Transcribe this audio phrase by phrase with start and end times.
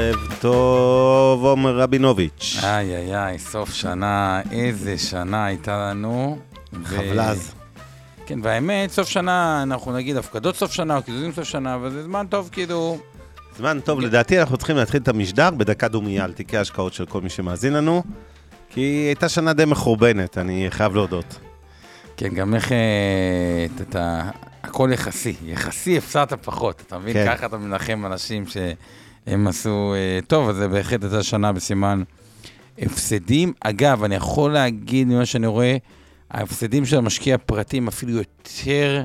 [0.00, 2.56] ערב טוב, עומר רבינוביץ'.
[2.62, 6.38] איי איי איי, סוף שנה, איזה שנה הייתה לנו.
[6.72, 7.52] ו- חבלז.
[8.26, 12.02] כן, והאמת, סוף שנה, אנחנו נגיד הפקדות סוף שנה או קיזוזים סוף שנה, אבל זה
[12.02, 12.98] זמן טוב כאילו...
[13.56, 17.20] זמן טוב, לדעתי אנחנו צריכים להתחיל את המשדר בדקה דומייה על תיקי ההשקעות של כל
[17.20, 18.02] מי שמאזין לנו,
[18.70, 21.38] כי הייתה שנה די מחורבנת, אני חייב להודות.
[22.16, 22.72] כן, גם איך...
[22.72, 24.30] אה, אתה-.
[24.62, 27.14] הכל יחסי, יחסי הפסדת פחות, אתה מבין?
[27.14, 27.26] כן.
[27.36, 28.44] ככה אתה מנחם אנשים
[29.28, 32.02] שהם עשו אה, טוב, אז זה בהחלט הייתה שנה בסימן
[32.78, 33.52] הפסדים.
[33.60, 35.76] אגב, אני יכול להגיד ממה שאני רואה,
[36.30, 39.02] ההפסדים של המשקיע הפרטי הם אפילו יותר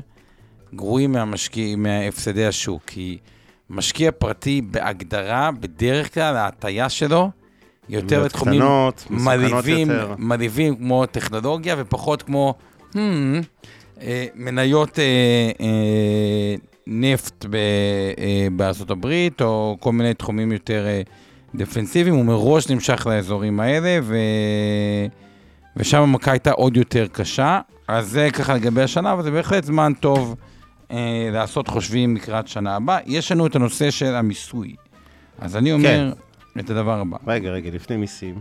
[0.74, 3.18] גרועים מהמשקיע, מהפסדי השוק, כי
[3.70, 7.30] משקיע פרטי בהגדרה, בדרך כלל ההטייה שלו,
[7.88, 10.14] יותר לתחומים קטנות, מסוכנות מלהיבים, יותר.
[10.18, 12.54] מלהיבים כמו טכנולוגיה ופחות כמו
[12.92, 12.96] hmm,
[14.00, 16.54] אה, מניות אה, אה,
[16.86, 17.54] נפט ב,
[18.18, 21.02] אה, בארצות הברית, או כל מיני תחומים יותר אה,
[21.54, 24.16] דפנסיביים, הוא מראש נמשך לאזורים האלה, ו...
[25.76, 27.60] ושם המכה הייתה עוד יותר קשה.
[27.88, 30.36] אז זה ככה לגבי השנה, אבל זה בהחלט זמן טוב
[30.90, 32.98] אה, לעשות חושבים לקראת שנה הבאה.
[33.06, 34.74] יש לנו את הנושא של המיסוי.
[35.38, 36.12] אז אני אומר
[36.58, 37.16] את הדבר הבא.
[37.26, 38.40] רגע, רגע, לפני מיסים.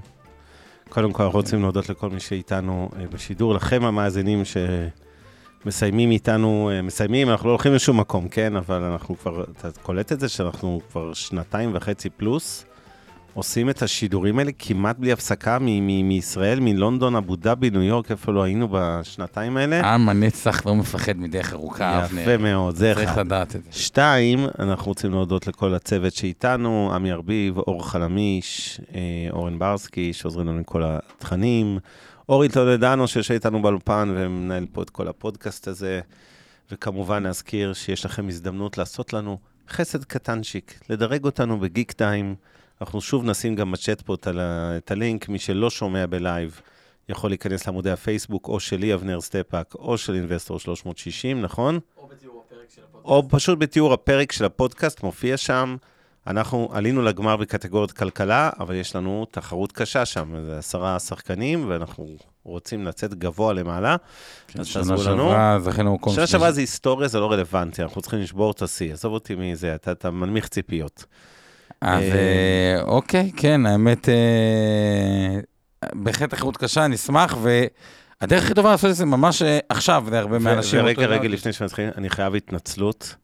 [0.89, 4.41] קודם כל, אנחנו רוצים להודות לכל מי שאיתנו אה, בשידור, לכם המאזינים
[5.65, 8.55] שמסיימים איתנו, אה, מסיימים, אנחנו לא הולכים לשום מקום, כן?
[8.55, 12.65] אבל אנחנו כבר, אתה קולט את זה שאנחנו כבר שנתיים וחצי פלוס
[13.33, 18.11] עושים את השידורים האלה כמעט בלי הפסקה מ- מ- מישראל, מלונדון, אבו דאבי, ניו יורק,
[18.11, 19.93] איפה לא היינו בשנתיים האלה.
[19.93, 22.21] עם הנצח לא מפחד מדרך ארוכה, אבנר.
[22.21, 23.25] יפה מאוד, זה צריך אחד.
[23.25, 23.69] לדעת את זה.
[23.71, 28.99] שתיים, אנחנו רוצים להודות לכל הצוות שאיתנו, עמי ארביב, אור חלמיש, אה,
[29.31, 31.79] אורן ברסקי, שעוזרים לנו עם כל התכנים,
[32.29, 36.01] אורי טולדנו, שיושב איתנו באולפן ומנהל פה את כל הפודקאסט הזה,
[36.71, 39.37] וכמובן להזכיר שיש לכם הזדמנות לעשות לנו
[39.69, 42.35] חסד קטנצ'יק, לדרג אותנו ב Geektime.
[42.81, 46.61] אנחנו שוב נשים גם בצ'אט פה על ה- את הלינק, מי שלא שומע ב live.
[47.09, 51.79] יכול להיכנס לעמודי הפייסבוק, או שלי, אבנר סטפאק, או של Investor 360, נכון?
[53.05, 55.75] או פשוט בתיאור הפרק של הפודקאסט, מופיע שם.
[56.27, 62.07] אנחנו עלינו לגמר בקטגוריית כלכלה, אבל יש לנו תחרות קשה שם, זה עשרה שחקנים, ואנחנו
[62.43, 63.95] רוצים לצאת גבוה למעלה.
[64.59, 65.23] אז שנה תעזרו לנו.
[65.23, 68.93] שעברה זכינו מקום שנה שעברה זה היסטוריה, זה לא רלוונטי, אנחנו צריכים לשבור את השיא.
[68.93, 71.05] עזוב אותי מזה, אתה, אתה מנמיך ציפיות.
[71.81, 75.39] אז אה, אה, אוקיי, כן, האמת, אה,
[75.93, 80.79] בהחלט תחרות קשה, נשמח, והדרך הכי טובה לעשות את זה ממש אה, עכשיו, להרבה מהאנשים.
[80.83, 81.29] ורגע, רגע.
[81.29, 83.15] לפני שמתחילים, אני חייב התנצלות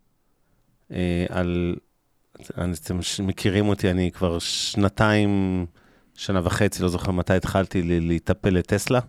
[0.92, 1.76] אה, על...
[2.58, 5.66] אני- אתם מכירים אותי, אני כבר שנתיים,
[6.16, 9.00] שנה וחצי, לא זוכר מתי התחלתי להיטפל לטסלה,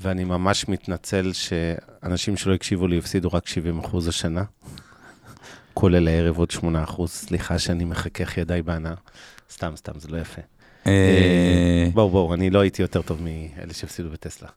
[0.00, 4.42] ואני ממש מתנצל שאנשים שלא הקשיבו לי הפסידו רק 70 אחוז השנה,
[5.74, 7.10] כולל הערב עוד 8 אחוז.
[7.10, 8.94] סליחה שאני מחכך ידיי בהנאה.
[9.52, 10.42] סתם, סתם, זה לא יפה.
[10.86, 14.48] אה, בואו, בואו, אני לא הייתי יותר טוב מאלה שהפסידו בטסלה.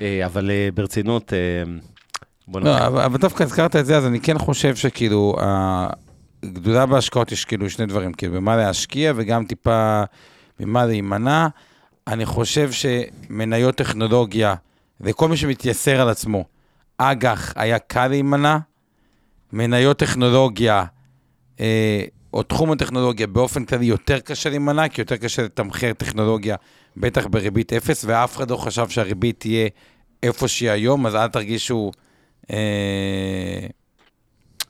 [0.00, 1.38] אה, אבל אה, ברצינות, אה,
[2.48, 5.36] בואו לא, אבל אבל דווקא הזכרת את זה, אז אני כן חושב שכאילו,
[6.44, 10.02] הגדולה בהשקעות יש כאילו שני דברים, כאילו, במה להשקיע וגם טיפה
[10.60, 11.48] במה להימנע.
[12.06, 14.54] אני חושב שמניות טכנולוגיה,
[15.00, 16.44] וכל מי שמתייסר על עצמו,
[16.98, 18.58] אג"ח היה קל להימנע,
[19.52, 20.84] מניות טכנולוגיה,
[21.60, 26.56] אה, או תחום הטכנולוגיה, באופן כללי יותר קשה להימנע, כי יותר קשה לתמחר טכנולוגיה,
[26.96, 29.68] בטח בריבית אפס, ואף אחד לא חשב שהריבית תהיה
[30.22, 31.90] איפה שהיא היום, אז אל תרגישו...
[32.50, 33.66] אה,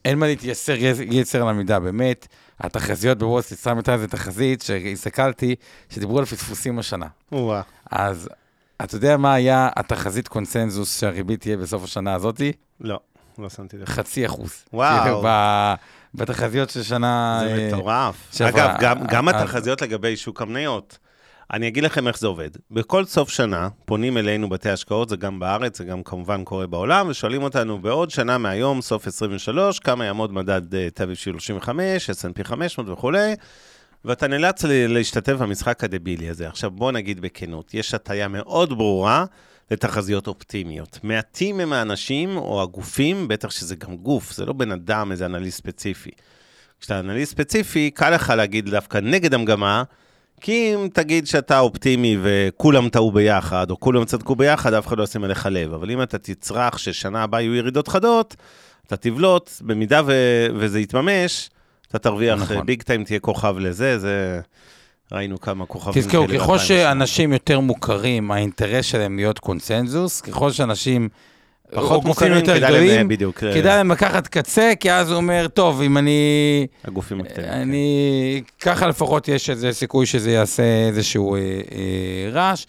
[0.04, 2.26] אין מה להתייסר ית- יתר על המידה, באמת.
[2.60, 5.54] התחזיות בוול סטריט, סתם הייתה תחזית שהסתכלתי,
[5.90, 7.06] שדיברו על פספוסים השנה.
[7.32, 7.60] וואה.
[7.90, 8.28] אז
[8.84, 12.52] אתה יודע מה היה התחזית קונסנזוס שהריבית תהיה בסוף השנה הזאתי?
[12.80, 13.00] לא,
[13.38, 13.84] לא שמתי לב.
[13.88, 14.52] חצי אחוז.
[14.72, 15.02] וואו.
[15.02, 15.74] כאילו, ב-
[16.14, 17.40] בתחזיות של שנה...
[17.44, 18.16] זה אה, מטורף.
[18.32, 18.64] שעברה.
[18.76, 20.98] אגב, גם- גם אז- התחזיות לגבי שוק המניות.
[21.52, 22.50] אני אגיד לכם איך זה עובד.
[22.70, 27.08] בכל סוף שנה פונים אלינו בתי השקעות, זה גם בארץ, זה גם כמובן קורה בעולם,
[27.08, 32.44] ושואלים אותנו בעוד שנה מהיום, סוף 23, כמה יעמוד מדד אה, תל אביב 35, S&P
[32.44, 33.34] 500 וכולי,
[34.04, 36.48] ואתה נאלץ להשתתף במשחק הדבילי הזה.
[36.48, 39.24] עכשיו, בוא נגיד בכנות, יש הטיה מאוד ברורה
[39.70, 40.98] לתחזיות אופטימיות.
[41.02, 45.58] מעטים הם האנשים או הגופים, בטח שזה גם גוף, זה לא בן אדם, איזה אנליסט
[45.58, 46.10] ספציפי.
[46.80, 49.82] כשאתה אנליסט ספציפי, קל לך להגיד דווקא נגד המגמה,
[50.44, 55.02] כי אם תגיד שאתה אופטימי וכולם טעו ביחד, או כולם צדקו ביחד, אף אחד לא
[55.02, 55.72] ישים עליך לב.
[55.72, 58.36] אבל אם אתה תצרח ששנה הבאה יהיו ירידות חדות,
[58.86, 61.50] אתה תבלוט, במידה ו- וזה יתממש,
[61.88, 62.66] אתה תרוויח נכון.
[62.66, 64.40] ביג טיים, תהיה כוכב לזה, זה...
[65.12, 66.58] ראינו כמה כוכבים תזכרו, כאלה ככל ב-2008.
[66.58, 71.08] שאנשים יותר מוכרים, האינטרס שלהם להיות קונצנזוס, ככל שאנשים,
[71.70, 75.16] פחות מוכרים, יותר כדאי להם, גדולים, בדיוק, אה, כדאי להם לקחת קצה, כי אז הוא
[75.16, 76.66] אומר, טוב, אם אני...
[76.84, 77.48] הגופים הקטנים.
[77.48, 78.42] אני...
[78.60, 82.66] ככה לפחות יש איזה סיכוי שזה יעשה איזשהו אה, אה, רעש.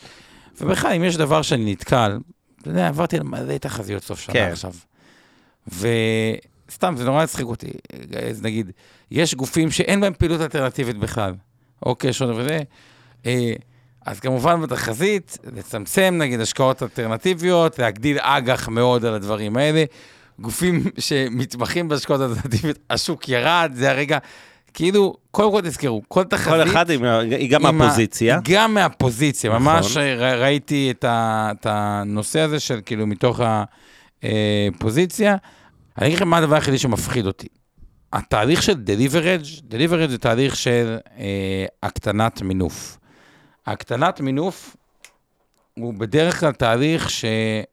[0.62, 2.18] ובכלל, אם יש דבר שאני נתקל,
[2.62, 4.50] אתה יודע, עברתי על מלא תחזיות סוף שנה כן.
[4.52, 4.74] עכשיו.
[5.68, 7.72] וסתם, זה נורא הצחיק אותי.
[8.30, 8.72] אז נגיד,
[9.12, 11.34] יש גופים שאין בהם פעילות אלטרנטיבית בכלל.
[11.86, 12.62] אוקיי, עוד וזה.
[13.26, 13.54] אה,
[14.06, 19.84] אז כמובן בתחזית, לצמצם נגיד השקעות אלטרנטיביות, להגדיל אג"ח מאוד על הדברים האלה.
[20.40, 24.18] גופים שמתמחים בהשקעות אלטרנטיביות, השוק ירד, זה הרגע,
[24.74, 26.48] כאילו, קודם כל תזכרו, כל תחזית...
[26.54, 28.40] כל אחד עם היא גם עם ה- מהפוזיציה.
[28.44, 29.64] גם מהפוזיציה, נכון.
[29.64, 33.40] ממש ר- ראיתי את, ה, את הנושא הזה של כאילו מתוך
[34.24, 35.36] הפוזיציה.
[35.98, 37.48] אני אגיד לכם מה הדבר היחידי שמפחיד אותי.
[38.14, 42.98] התהליך של deliverage, deliverage זה תהליך של אה, הקטנת מינוף.
[43.66, 44.76] הקטנת מינוף
[45.74, 47.30] הוא בדרך כלל תהליך שהוא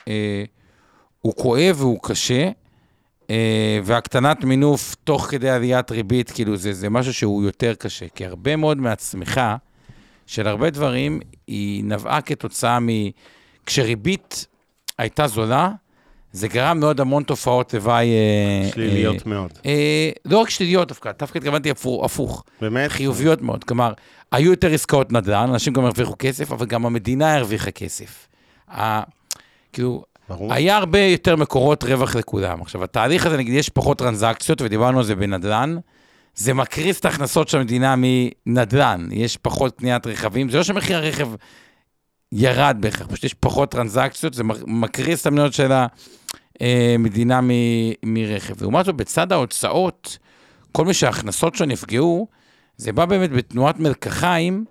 [0.08, 2.50] אה, כואב והוא קשה,
[3.30, 8.26] אה, והקטנת מינוף תוך כדי עליית ריבית, כאילו זה, זה משהו שהוא יותר קשה, כי
[8.26, 9.56] הרבה מאוד מהצמיחה
[10.26, 12.88] של הרבה דברים היא נבעה כתוצאה מ...
[13.66, 14.46] כשריבית
[14.98, 15.70] הייתה זולה,
[16.32, 18.08] זה גרם מאוד המון תופעות לוואי...
[18.08, 19.50] אה, שליליות אה, מאוד.
[19.66, 21.70] אה, לא רק שליליות דווקא, דווקא התכוונתי
[22.04, 22.90] הפוך, באמת?
[22.90, 23.64] חיוביות מאוד.
[23.64, 23.92] כלומר,
[24.32, 28.28] היו יותר עסקאות נדל"ן, אנשים גם הרוויחו כסף, אבל גם המדינה הרוויחה כסף.
[28.70, 29.02] ה-
[29.72, 30.52] כאילו, ברור.
[30.52, 32.62] היה הרבה יותר מקורות רווח לכולם.
[32.62, 35.76] עכשיו, התהליך הזה, נגיד, יש פחות טרנזקציות, ודיברנו על זה בנדל"ן,
[36.34, 37.94] זה מקריס את ההכנסות של המדינה
[38.46, 39.08] מנדל"ן.
[39.10, 41.28] יש פחות קניית רכבים, זה לא שמחיר הרכב
[42.32, 45.72] ירד בהכרח, פשוט יש פחות טרנזקציות, זה מקריס את המניות של
[46.60, 47.50] המדינה מ-
[48.02, 48.62] מרכב.
[48.62, 50.18] לעומת זאת, בצד ההוצאות,
[50.72, 52.28] כל מי שההכנסות שלו נפגעו,
[52.82, 54.64] זה בא באמת בתנועת מלקחיים,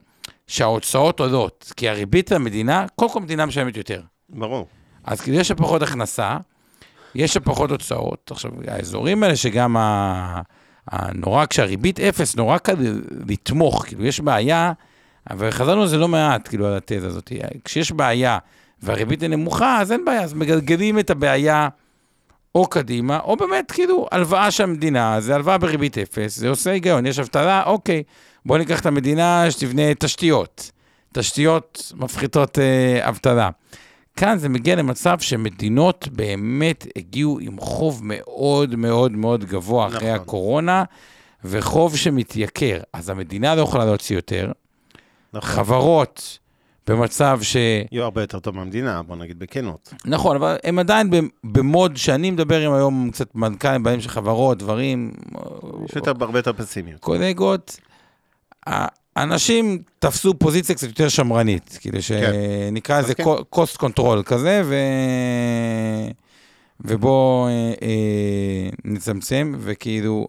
[0.48, 1.74] שההוצאות עולות.
[1.78, 4.02] כי הריבית למדינה, קודם כל המדינה משלמת יותר.
[4.30, 4.68] ברור.
[5.04, 6.38] אז כאילו יש שם פחות הכנסה,
[7.16, 8.32] יש שם פחות הוצאות.
[8.32, 10.42] עכשיו, האזורים האלה שגם ה...
[10.88, 12.76] הנורא, כשהריבית אפס, נורא קל
[13.28, 14.72] לתמוך, כאילו יש בעיה,
[15.30, 17.32] אבל חזרנו על זה לא מעט, כאילו, על התזה הזאת.
[17.64, 18.38] כשיש בעיה
[18.82, 21.70] והריבית היא נמוכה, אז אין בעיה, אז מגלגלים את הבעיה
[22.56, 27.06] או קדימה, או באמת, כאילו, הלוואה של המדינה, זה הלוואה בריבית אפס, זה עושה היגיון,
[27.06, 28.04] יש אבטלה, אוקיי,
[28.46, 30.72] בואו ניקח את המדינה שתבנה תשתיות.
[31.14, 33.50] תשתיות מפחיתות אה, אבטלה.
[34.16, 40.22] כאן זה מגיע למצב שמדינות באמת הגיעו עם חוב מאוד מאוד מאוד גבוה אחרי נכון.
[40.22, 40.84] הקורונה,
[41.44, 42.80] וחוב שמתייקר.
[42.94, 44.52] אז המדינה לא יכולה להוציא יותר,
[45.34, 45.50] נכון.
[45.50, 46.40] חברות
[46.92, 47.56] במצב ש...
[47.92, 49.94] יהיו הרבה יותר טוב מהמדינה, בוא נגיד בכנות.
[50.06, 51.10] נכון, אבל הם עדיין
[51.44, 55.12] במוד שאני מדבר עם היום קצת מנכ"לים, בעלים של חברות, דברים,
[55.86, 57.02] יש יותר, הרבה יותר פסימיות.
[57.02, 57.80] קולגות.
[59.16, 63.24] האנשים תפסו פוזיציה קצת יותר שמרנית, כאילו שנקרא לזה כן.
[63.56, 64.76] cost control כזה, ו...
[66.86, 67.52] ובואו אה,
[67.82, 70.28] אה, נצמצם, וכאילו,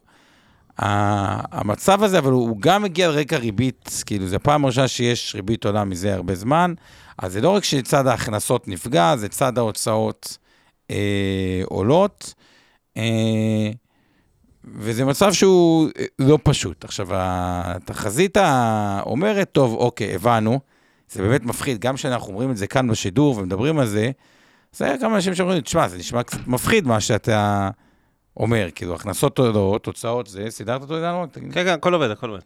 [0.82, 5.64] המצב הזה, אבל הוא גם מגיע על רקע ריבית, כאילו, זו הפעם הראשונה שיש ריבית
[5.64, 6.74] עולה מזה הרבה זמן,
[7.18, 10.38] אז זה לא רק שצד ההכנסות נפגע, זה צד ההוצאות
[10.90, 12.34] אה, עולות.
[12.96, 13.70] אה,
[14.64, 16.84] וזה מצב שהוא אה, לא פשוט.
[16.84, 18.36] עכשיו, התחזית
[19.06, 20.60] אומרת, טוב, אוקיי, הבנו,
[21.10, 24.10] זה באמת מפחיד, גם כשאנחנו אומרים את זה כאן בשידור ומדברים על זה,
[24.72, 27.70] זה היה כמה אנשים שאומרים, תשמע, זה נשמע קצת מפחיד מה שאתה
[28.36, 30.94] אומר, כאילו, הכנסות עולות, תוצאות זה, סידרת אותו?
[31.32, 31.52] תגיד.
[31.54, 32.40] כן, כן, הכל עובד, הכל עובד.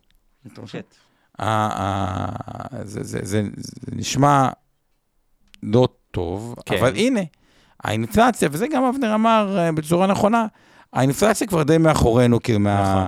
[1.39, 1.45] ה-
[1.83, 3.43] ה- זה, זה,
[3.93, 4.49] נשמע
[5.63, 6.75] לא טוב, כן.
[6.77, 6.81] כן.
[6.81, 7.21] אבל הנה,
[7.85, 10.47] האינפלציה, וזה גם אבנר אמר אה, בצורה נכונה,
[10.93, 13.07] האינפלציה כבר די מאחורינו, כאילו, נכון.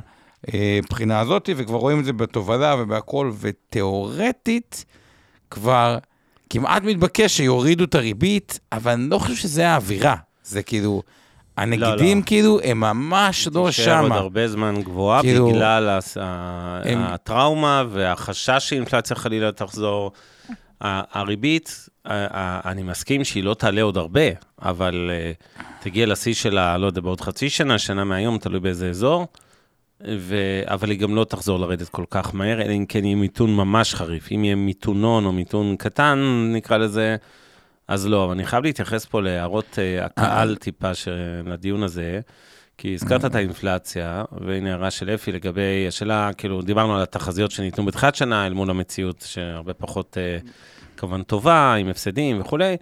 [0.54, 4.84] מהבחינה הזאת, וכבר רואים את זה בתובלה ובהכל, ותיאורטית,
[5.50, 5.98] כבר
[6.50, 10.14] כמעט מתבקש שיורידו את הריבית, אבל אני לא חושב שזה האווירה.
[10.44, 11.02] זה כאילו,
[11.62, 12.24] הנגידים לא.
[12.26, 14.12] כאילו, הם ממש לא תישאר עוד.
[14.12, 15.98] הרבה זמן גבוהה כאילו, בגלל
[16.84, 20.12] הם- הטראומה והחשש שאינפלציה חלילה תחזור.
[20.80, 21.88] הריבית,
[22.64, 24.20] אני מסכים שהיא לא תעלה עוד הרבה,
[24.62, 25.32] אבל אה,
[25.80, 29.26] תגיע לשיא שלה, לא יודע, בעוד חצי שנה, שנה מהיום, תלוי באיזה אזור,
[30.18, 30.36] ו...
[30.64, 33.94] אבל היא גם לא תחזור לרדת כל כך מהר, אלא אם כן יהיה מיתון ממש
[33.94, 34.28] חריף.
[34.34, 36.18] אם יהיה מיתונון או מיתון קטן,
[36.54, 37.16] נקרא לזה,
[37.88, 38.24] אז לא.
[38.24, 42.20] אבל אני חייב להתייחס פה להערות אה, הקהל טיפה של הדיון הזה,
[42.78, 47.86] כי הזכרת את האינפלציה, והנה הערה של אפי לגבי השאלה, כאילו, דיברנו על התחזיות שניתנו
[47.86, 50.38] בתחילת שנה, אל מול המציאות שהרבה פחות, אה,
[50.96, 52.76] כמובן, טובה, עם הפסדים וכולי.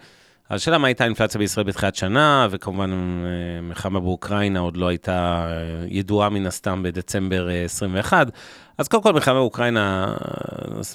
[0.49, 5.47] אז השאלה מה הייתה האינפלציה בישראל בתחילת שנה, וכמובן, אה, מלחמה באוקראינה עוד לא הייתה
[5.49, 8.31] אה, ידועה מן הסתם בדצמבר אה, 21.
[8.79, 10.15] אז קודם כל, מלחמה באוקראינה,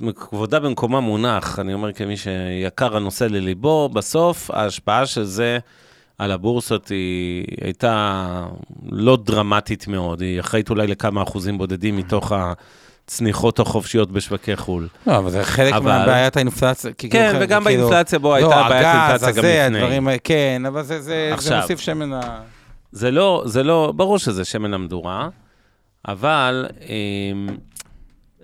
[0.05, 5.59] אה, כבודה במקומה מונח, אני אומר כמי שיקר הנושא לליבו, בסוף ההשפעה של זה
[6.17, 8.45] על הבורסות היא הייתה
[8.91, 12.31] לא דרמטית מאוד, היא אחראית אולי לכמה אחוזים בודדים מתוך
[13.05, 14.87] הצניחות החופשיות בשווקי חו"ל.
[15.07, 16.91] לא, אבל זה חלק אבל- מבעיית האינפלציה.
[16.93, 19.37] כי כן, כאילו, וגם כאילו- באינפלציה בו לא, הייתה בעיית הגז, אינפלציה גם
[19.69, 19.77] לפני.
[19.79, 21.61] הדברים כן, אבל זה- זה זה עכשיו.
[21.61, 22.41] מוסיף שמן ה...
[22.91, 25.29] זה לא, זה לא, ברור שזה שמן למדורה,
[26.07, 27.47] אבל אמ,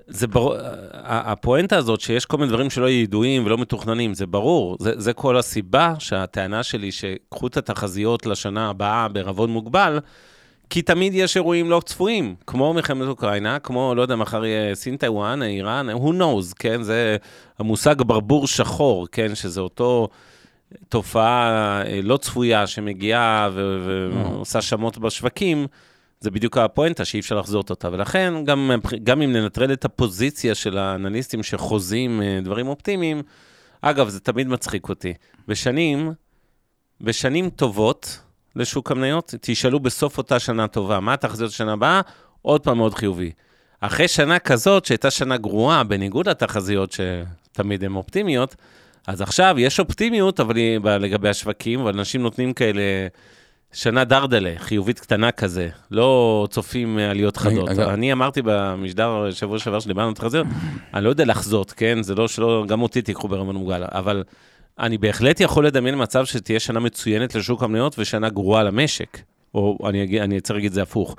[0.08, 0.56] זה ברור,
[1.04, 5.38] הפואנטה הזאת שיש כל מיני דברים שלא ידועים ולא מתוכננים, זה ברור, זה, זה כל
[5.38, 10.00] הסיבה שהטענה שלי שקחו את התחזיות לשנה הבאה בערבון מוגבל,
[10.70, 14.98] כי תמיד יש אירועים לא צפויים, כמו מלחמת אוקראינה, כמו, לא יודע, מחר יהיה סין
[14.98, 16.84] טיוואן, איראן, who knows, כן?
[16.84, 17.18] זה
[17.60, 19.36] המושג ברבור שחור, כן?
[19.36, 20.08] שזה אותו
[20.90, 25.68] תופעה אה, לא צפויה שמגיעה ו- ועושה שמות בשווקים,
[26.20, 27.90] זה בדיוק הפואנטה שאי אפשר לחזות אותה.
[27.92, 28.72] ולכן, גם,
[29.04, 33.22] גם אם ננטרל את הפוזיציה של האנליסטים שחוזים אה, דברים אופטימיים,
[33.82, 35.14] אגב, זה תמיד מצחיק אותי.
[35.48, 36.12] בשנים,
[37.02, 38.20] בשנים טובות
[38.58, 42.02] לשוק המניות, תשאלו בסוף אותה שנה טובה, מה התחזיות לשנה הבאה?
[42.42, 43.32] עוד פעם מאוד חיובי.
[43.82, 46.92] אחרי שנה כזאת, שהייתה שנה גרועה, בניגוד לתחזיות
[47.52, 48.56] שתמיד הן אופטימיות,
[49.08, 52.82] אז עכשיו יש אופטימיות, אבל היא לגבי השווקים, אבל אנשים נותנים כאלה
[53.74, 57.70] שנה דרדלה, חיובית קטנה כזה, לא צופים עליות חדות.
[57.70, 60.48] אגב- אני אמרתי במשדר שבוע שעבר שדיברנו על תחזיות,
[60.94, 62.04] אני לא יודע לחזות, כן?
[62.04, 64.24] זה לא שלא, גם אותי תיקחו ברמון מוגל, אבל
[64.80, 69.18] אני בהחלט יכול לדמיין מצב שתהיה שנה מצוינת לשוק המניות ושנה גרועה למשק.
[69.54, 71.16] או אני, אגיד, אני צריך להגיד את זה הפוך.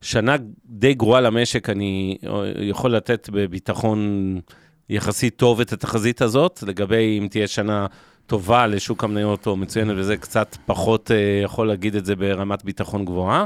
[0.00, 4.40] שנה די גרועה למשק, אני אה, יכול לתת בביטחון
[4.88, 7.86] יחסית טוב את התחזית הזאת, לגבי אם תהיה שנה
[8.26, 13.04] טובה לשוק המניות או מצוינת, וזה קצת פחות אה, יכול להגיד את זה ברמת ביטחון
[13.04, 13.44] גבוהה,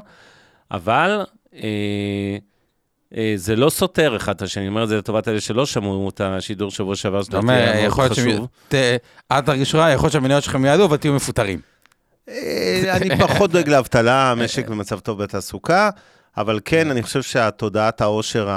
[0.70, 2.38] אבל אה,
[3.36, 6.20] זה לא סותר אחד את השני, אני אומר את זה לטובת אלה שלא שמעו את
[6.20, 8.96] השידור שבוע שעבר, שלדעתי היה יכול מאוד להיות חשוב.
[9.32, 11.60] אל תרגיש רע, יכול להיות שהמניות שלכם יעלו, אבל תהיו מפוטרים.
[12.28, 15.90] אה, אני פחות דואג לאבטלה, המשק במצב טוב בתעסוקה,
[16.36, 18.48] אבל כן, אני חושב שהתודעת העושר,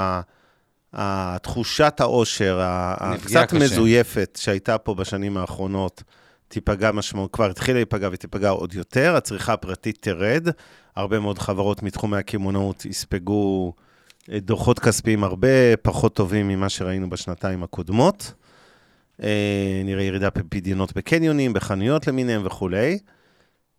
[0.92, 3.52] התחושת העושר, הקצת.
[3.52, 6.02] מזויפת שהייתה פה בשנים האחרונות,
[6.48, 10.48] תיפגע משמעות, כבר התחילה להיפגע ותיפגע עוד יותר, הצריכה הפרטית תרד,
[10.96, 13.89] הרבה מאוד חברות מתחומי הקמעונאות יספגו אה,
[14.38, 18.32] דוחות כספיים הרבה פחות טובים ממה שראינו בשנתיים הקודמות.
[19.22, 22.98] אה, נראה ירידה בפדיונות בקניונים, בחנויות למיניהם וכולי.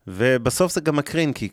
[0.08, 1.50] ובסוף זה גם מקרין, כי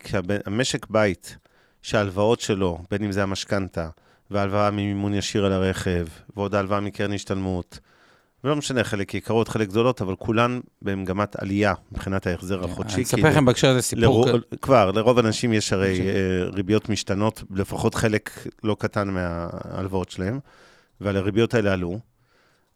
[0.47, 1.37] המשק בית,
[1.83, 3.89] שההלוואות שלו, בין אם זה המשכנתה,
[4.31, 7.79] והלוואה ממימון ישיר על הרכב, ועוד הלוואה מקרן השתלמות,
[8.49, 12.95] ולא משנה, חלק יקרות, חלק גדולות, אבל כולן במגמת עלייה מבחינת ההחזר החודשי.
[12.95, 14.27] אני אספר לכם בהקשר לזה סיפור.
[14.63, 16.15] כבר, לרוב האנשים יש הרי בבקשה.
[16.15, 18.31] אה, ריביות משתנות, לפחות חלק
[18.65, 20.39] לא קטן מההלוואות שלהם,
[21.01, 21.99] אבל הריביות האלה עלו,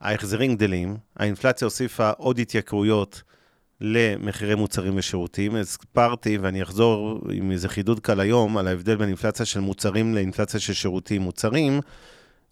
[0.00, 3.23] ההחזרים גדלים, האינפלציה הוסיפה עוד התייקרויות
[3.81, 5.57] למחירי מוצרים ושירותים.
[5.57, 10.61] הסברתי, ואני אחזור עם איזה חידוד קל היום, על ההבדל בין אינפלציה של מוצרים לאינפלציה
[10.61, 11.23] של שירותים.
[11.23, 11.81] מוצרים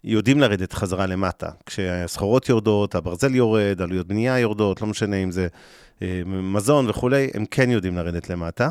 [0.03, 1.49] יודעים לרדת חזרה למטה.
[1.65, 5.47] כשהסחורות יורדות, הברזל יורד, עלויות בנייה יורדות, לא משנה אם זה
[6.01, 8.69] אה, מזון וכולי, הם כן יודעים לרדת למטה.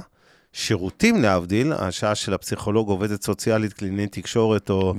[0.52, 4.94] שירותים, להבדיל, השעה של הפסיכולוג, עובדת סוציאלית, קלינאי תקשורת, או.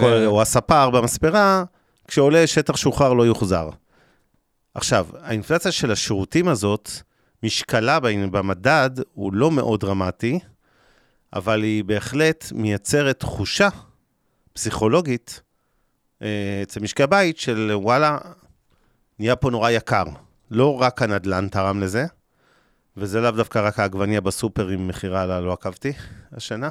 [0.00, 1.64] כל, או הספר במספרה,
[2.08, 3.68] כשעולה שטח שוחרר לא יוחזר.
[4.74, 6.90] עכשיו, האינפלציה של השירותים הזאת,
[7.42, 10.38] משקלה במדד הוא לא מאוד דרמטי,
[11.32, 13.68] אבל היא בהחלט מייצרת תחושה
[14.52, 15.40] פסיכולוגית
[16.62, 18.18] אצל משקי הבית של וואלה,
[19.18, 20.04] נהיה פה נורא יקר.
[20.50, 22.06] לא רק הנדלן תרם לזה,
[22.96, 25.92] וזה לאו דווקא רק העגבניה בסופר עם מכירה עלה, לא עקבתי
[26.32, 26.68] השנה,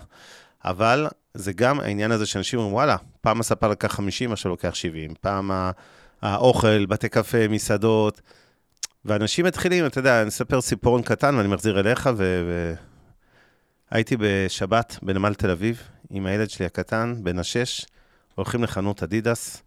[0.66, 5.14] אבל זה גם העניין הזה שאנשים אומרים, וואלה, פעם הספר לקח 50, עכשיו לוקח 70,
[5.22, 5.52] פעם
[6.22, 8.22] האוכל, בתי קפה, מסעדות,
[9.06, 12.44] ואנשים מתחילים, אתה יודע, אני אספר סיפורון קטן ואני מחזיר אליך, ו...
[12.48, 12.74] ו...
[13.92, 17.86] הייתי בשבת בנמל תל אביב עם הילד שלי הקטן, בן השש,
[18.36, 19.64] הולכים לחנות אדידס,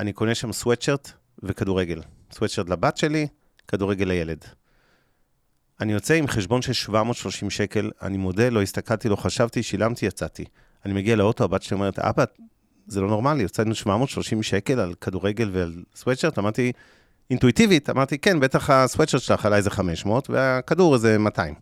[0.00, 2.00] אני קונה שם סוואטשרט וכדורגל.
[2.32, 3.26] סוואטשרט לבת שלי,
[3.68, 4.44] כדורגל לילד.
[5.80, 10.44] אני יוצא עם חשבון של 730 שקל, אני מודה, לא הסתכלתי, לא חשבתי, שילמתי, יצאתי.
[10.84, 12.24] אני מגיע לאוטו, הבת שלי אומרת, אבא,
[12.86, 16.72] זה לא נורמלי, יוצאנו 730 שקל על כדורגל ועל סוואטשרט, אמרתי,
[17.30, 21.54] אינטואיטיבית, אמרתי, כן, בטח הסוואטשרט שלך עלה איזה 500, והכדור איזה 200.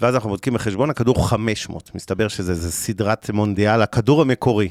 [0.00, 1.94] ואז אנחנו בודקים בחשבון, הכדור 500.
[1.94, 4.68] מסתבר שזה זה סדרת מונדיאל, הכדור המקורי.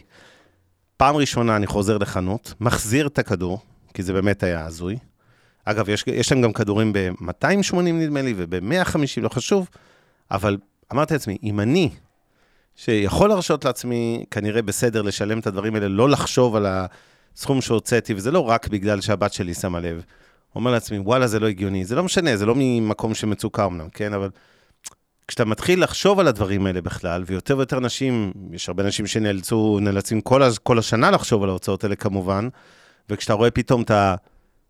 [1.00, 3.60] פעם ראשונה אני חוזר לחנות, מחזיר את הכדור,
[3.94, 4.98] כי זה באמת היה הזוי.
[5.66, 9.70] אגב, יש, יש להם גם כדורים ב-280 נדמה לי, וב-150, לא חשוב,
[10.32, 10.58] אבל
[10.94, 11.90] אמרתי לעצמי, אם אני,
[12.76, 16.66] שיכול להרשות לעצמי, כנראה בסדר לשלם את הדברים האלה, לא לחשוב על
[17.36, 20.04] הסכום שהוצאתי, וזה לא רק בגלל שהבת שלי שמה לב,
[20.56, 21.86] אומר לעצמי, וואלה, זה לא הגיוני.
[21.86, 24.14] זה לא משנה, זה לא ממקום של מצוקה אמנם, כן?
[24.14, 24.30] אבל
[25.30, 30.22] כשאתה מתחיל לחשוב על הדברים האלה בכלל, ויותר ויותר אנשים, יש הרבה אנשים שנאלצו, נאלצים
[30.22, 32.48] כל, כל השנה לחשוב על ההוצאות האלה כמובן,
[33.10, 33.92] וכשאתה רואה פתאום את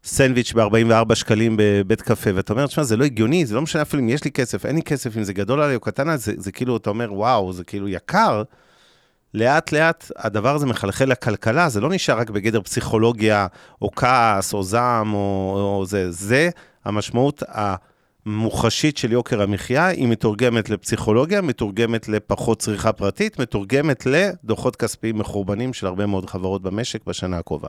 [0.04, 4.04] הסנדוויץ' ב-44 שקלים בבית קפה, ואתה אומר, תשמע, זה לא הגיוני, זה לא משנה אפילו
[4.04, 6.34] אם יש לי כסף, אין לי כסף, אם זה גדול עליי או קטן עליי, זה,
[6.38, 8.44] זה כאילו, אתה אומר, וואו, זה כאילו יקר.
[9.34, 13.48] לאט לאט הדבר הזה מחלחל לכלכלה, זה לא נשאר רק בגדר פסיכולוגיה,
[13.82, 16.12] או כעס, או זעם, או, או זה.
[16.12, 16.50] זה
[16.86, 17.44] המשמעות
[18.30, 25.74] המוחשית של יוקר המחיה, היא מתורגמת לפסיכולוגיה, מתורגמת לפחות צריכה פרטית, מתורגמת לדוחות כספיים מחורבנים
[25.74, 27.68] של הרבה מאוד חברות במשק בשנה הקרובה.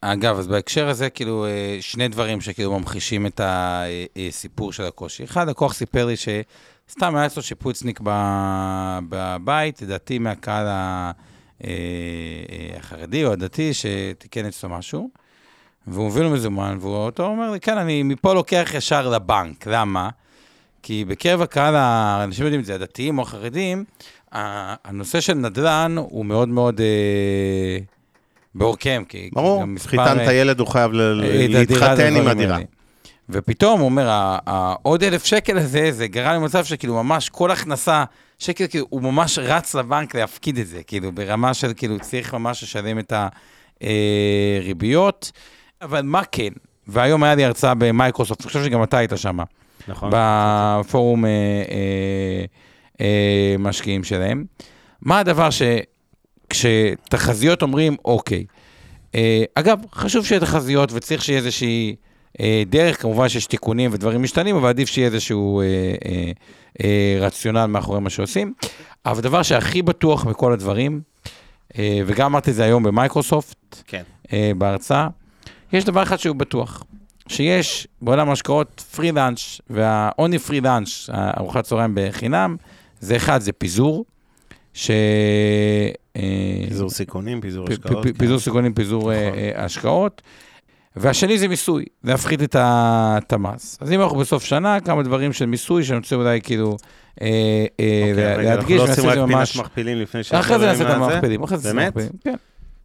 [0.00, 5.24] אגב, אז בהקשר הזה, כאילו, אה, שני דברים שכאילו ממחישים את הסיפור של הקושי.
[5.24, 6.28] אחד, הכוח סיפר לי ש...
[6.90, 8.00] סתם היה אצלו שיפוצניק
[9.08, 11.10] בבית, דתי מהקהל אה,
[11.64, 15.10] אה, החרדי או הדתי, שתיקן אצלו משהו,
[15.90, 19.66] והוא מביא לו מזומן, והוא אותו אומר לי, כן, אני מפה לוקח ישר לבנק.
[19.66, 20.08] למה?
[20.82, 23.84] כי בקרב הקהל, האנשים יודעים את זה, הדתיים או החרדים,
[24.32, 26.80] הנושא של נדל"ן הוא מאוד מאוד...
[26.80, 27.78] אה,
[28.54, 32.58] בעורקיהם, כי ברור, חיתן את הילד, הוא חייב להתחתן עם הדירה.
[33.30, 34.06] ופתאום, הוא אומר,
[34.46, 38.04] העוד אלף שקל הזה, זה גרם למצב שכאילו ממש כל הכנסה,
[38.38, 42.62] שקל, כאילו, הוא ממש רץ לבנק להפקיד את זה, כאילו, ברמה של כאילו, צריך ממש
[42.62, 43.12] לשלם את
[43.80, 45.32] הריביות.
[45.82, 46.48] אבל מה כן?
[46.86, 49.38] והיום היה לי הרצאה במייקרוסופט, אני חושב שגם אתה היית שם.
[49.88, 50.10] נכון.
[50.12, 52.44] בפורום אה, אה,
[53.00, 54.44] אה, משקיעים שלהם.
[55.02, 55.48] מה הדבר
[56.50, 58.44] שכשתחזיות אומרים, אוקיי.
[59.14, 61.96] אה, אגב, חשוב שיהיה תחזיות וצריך שיהיה איזושהי...
[62.40, 65.64] אה, דרך, כמובן שיש תיקונים ודברים משתנים, אבל עדיף שיהיה איזשהו אה,
[66.04, 66.32] אה,
[66.84, 68.52] אה, רציונל מאחורי מה שעושים.
[69.06, 71.00] אבל הדבר שהכי בטוח מכל הדברים,
[71.78, 74.02] אה, וגם אמרתי את זה היום במייקרוסופט, כן.
[74.32, 75.08] אה, בהרצאה,
[75.72, 76.84] יש דבר אחד שהוא בטוח,
[77.28, 82.56] שיש בעולם ההשקעות פרי לאנץ', והאוני פרי לאנץ', ארוחת צהריים בחינם,
[83.00, 84.04] זה אחד, זה פיזור.
[84.74, 84.90] ש...
[86.16, 86.22] אה,
[86.68, 88.06] פיזור סיכונים, פיזור השקעות.
[88.18, 88.44] פיזור כן.
[88.44, 89.12] סיכונים, פיזור נכון.
[89.12, 90.22] אה, השקעות.
[90.96, 93.78] והשני זה מיסוי, להפחית את המס.
[93.80, 96.76] אז אם אנחנו בסוף שנה, כמה דברים של מיסוי, שאני רוצה אולי כאילו
[97.22, 100.84] אה, אה, אוקיי, להדגיש, אנחנו לא עושים רק פינת מכפילים לפני שאנחנו אחרי זה נעשה
[100.84, 101.92] את המכפילים, זה באמת?
[102.24, 102.34] כן.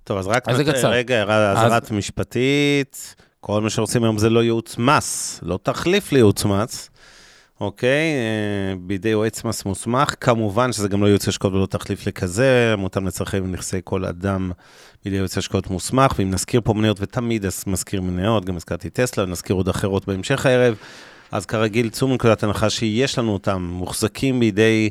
[0.04, 0.50] טוב, אז רק
[0.84, 6.89] רגע, אזהרת משפטית, כל מה שעושים היום זה לא ייעוץ מס, לא תחליף לייעוץ מס.
[7.62, 7.89] אוקיי?
[7.89, 10.16] אה, בידי יועץ מס מוסמך.
[10.22, 14.52] כמובן שזה גם לא ייעוץ השקעות ולא תחליף לכזה, מותאם לצרכי ונכסי כל אדם
[15.06, 16.12] בידי יועץ השקעות מוסמך.
[16.20, 20.76] ואם נזכיר פה מניות, ותמיד מזכיר מניות, גם הזכרתי טסלה, נזכיר עוד אחרות בהמשך הערב.
[21.32, 24.89] אז כרגיל, צאו מנקודת הנחה שיש לנו אותם, מוחזקים בידי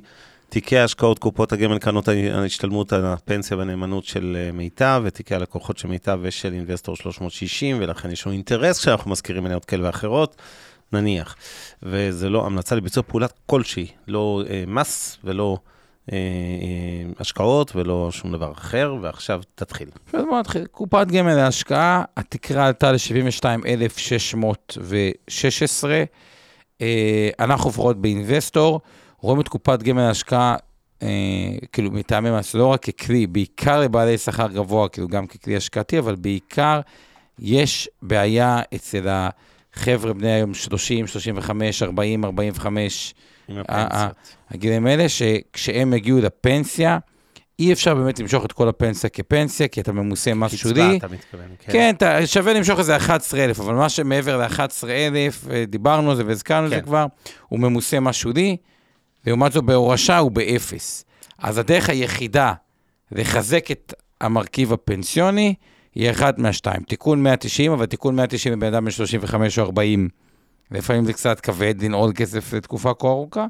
[0.53, 6.19] תיקי ההשקעות, קופות הגמל, קרנות ההשתלמות, הפנסיה והנאמנות של אה, מיטב, ותיקי הלקוחות של מיטב
[6.23, 10.37] ושל אינבסטור 360, ולכן יש לנו אינטרס כשאנחנו מזכירים מניות כאלה ואחרות.
[10.93, 11.37] נניח,
[11.83, 15.59] וזה לא המלצה לביצוע פעולה כלשהי, לא אה, מס ולא
[16.13, 19.89] אה, אה, השקעות ולא שום דבר אחר, ועכשיו תתחיל.
[20.13, 20.67] אז בוא נתחיל.
[20.67, 25.85] קופת גמל להשקעה, התקרה עלתה ל-72,616.
[26.81, 28.81] אה, אנחנו לפחות באינבסטור,
[29.23, 30.57] רואים את קופת גמל להשקעה,
[31.03, 31.09] אה,
[31.73, 36.15] כאילו מטעמי מס, לא רק ככלי, בעיקר לבעלי שכר גבוה, כאילו גם ככלי השקעתי, אבל
[36.15, 36.81] בעיקר
[37.39, 39.29] יש בעיה אצל ה...
[39.75, 43.15] חבר'ה בני היום 30, 35, 40, 45,
[43.49, 44.37] עם הפנסיות.
[44.51, 46.99] הגילים האלה, שכשהם הגיעו לפנסיה,
[47.59, 50.75] אי אפשר באמת למשוך את כל הפנסיה כפנסיה, כי אתה ממוסה מס שולי.
[50.75, 51.73] קצבה, אתה מתכוון, כן.
[51.73, 56.69] כן, אתה, שווה למשוך איזה 11,000, אבל מה שמעבר ל-11,000, אה, דיברנו על זה והזכרנו
[56.71, 56.73] כן.
[56.73, 57.07] את זה כבר,
[57.49, 58.57] הוא ממוסה מס שולי,
[59.27, 61.05] לעומת זאת בהורשה הוא באפס.
[61.39, 62.53] אז הדרך היחידה
[63.13, 65.55] לחזק את המרכיב הפנסיוני,
[65.97, 66.83] יהיה אחד מהשתיים.
[66.83, 70.09] תיקון 190, אבל תיקון 190 לבן אדם בן 35 או 40,
[70.71, 73.47] לפעמים זה קצת כבד לנעול כסף לתקופה כה ארוכה,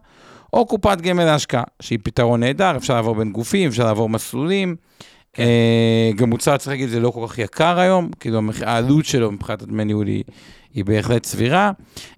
[0.53, 4.77] או קופת גמל להשקעה, שהיא פתרון נהדר, אפשר לעבור בין גופים, אפשר לעבור מסלולים.
[5.33, 5.43] כן.
[5.43, 9.63] אה, גם מוצר, צריך להגיד, זה לא כל כך יקר היום, כאילו העלות שלו מבחינת
[9.63, 10.25] הדמי ניהול היא,
[10.75, 11.71] היא בהחלט סבירה,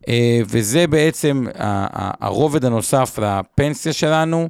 [0.09, 1.47] אה, וזה בעצם
[2.21, 4.49] הרובד הנוסף לפנסיה שלנו,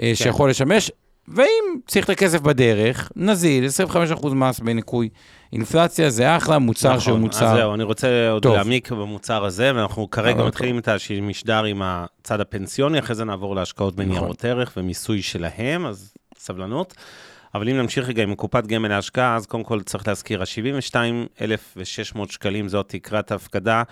[0.00, 0.14] אה, כן.
[0.14, 0.90] שיכול לשמש.
[1.34, 5.08] ואם צריך את הכסף בדרך, נזיל, 25% מס בניכוי
[5.52, 7.46] אינפלציה, זה אחלה, מוצר שהוא נכון, מוצר.
[7.46, 8.54] אז זהו, אני רוצה עוד טוב.
[8.54, 13.56] להעמיק במוצר הזה, ואנחנו כרגע אבל מתחילים את המשדר עם הצד הפנסיוני, אחרי זה נעבור
[13.56, 14.08] להשקעות נכון.
[14.08, 16.94] בניירות ערך ומיסוי שלהם, אז סבלנות.
[17.54, 22.68] אבל אם נמשיך רגע עם קופת גמל להשקעה, אז קודם כל צריך להזכיר, ה-72,600 שקלים
[22.68, 23.82] זאת תקרת ההפקדה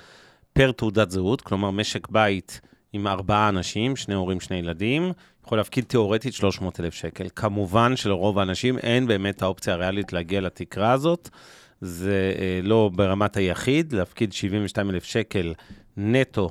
[0.52, 2.60] פר תעודת זהות, כלומר משק בית
[2.92, 5.12] עם ארבעה אנשים, שני הורים, שני ילדים,
[5.44, 7.26] יכול להפקיד תיאורטית 300,000 שקל.
[7.36, 11.28] כמובן שלרוב האנשים אין באמת האופציה הריאלית להגיע לתקרה הזאת.
[11.80, 15.54] זה אה, לא ברמת היחיד, להפקיד 72,000 שקל
[15.96, 16.50] נטו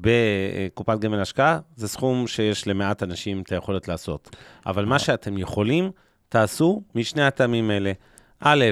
[0.00, 4.36] בקופת גמל השקעה, זה סכום שיש למעט אנשים את היכולת לעשות.
[4.66, 5.90] אבל מה שאתם יכולים,
[6.28, 7.92] תעשו משני הטעמים האלה.
[8.40, 8.64] א',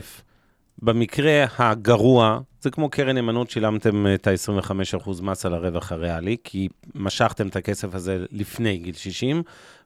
[0.78, 7.48] במקרה הגרוע, זה כמו קרן נאמנות, שילמתם את ה-25% מס על הרווח הריאלי, כי משכתם
[7.48, 9.42] את הכסף הזה לפני גיל 60.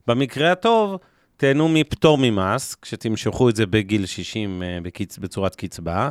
[0.06, 0.96] במקרה הטוב,
[1.36, 5.18] תהנו מפטור ממס, כשתמשכו את זה בגיל 60 אה, בקיצ...
[5.18, 6.08] בצורת קצבה,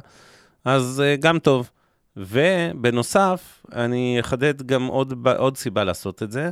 [0.65, 1.69] אז אה, גם טוב.
[2.17, 6.49] ובנוסף, אני אחדד גם עוד, עוד סיבה לעשות את זה.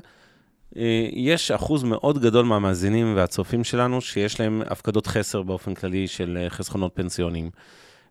[0.77, 6.37] אה, יש אחוז מאוד גדול מהמאזינים והצופים שלנו שיש להם הפקדות חסר באופן כללי של
[6.41, 7.49] אה, חסכונות פנסיוניים.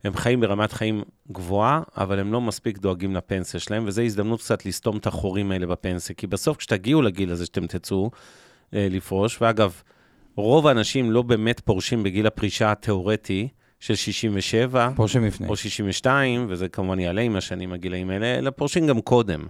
[0.04, 4.66] הם חיים ברמת חיים גבוהה, אבל הם לא מספיק דואגים לפנסיה שלהם, וזו הזדמנות קצת
[4.66, 6.16] לסתום את החורים האלה בפנסיה.
[6.16, 8.10] כי בסוף, כשתגיעו לגיל הזה שאתם תצאו
[8.74, 9.82] אה, לפרוש, ואגב,
[10.36, 13.48] רוב האנשים לא באמת פורשים בגיל הפרישה התיאורטי
[13.82, 15.48] של 67, פורשים לפני.
[15.48, 19.46] או 62, וזה כמובן יעלה עם השנים, הגילאים האלה, אלא פורשים גם קודם.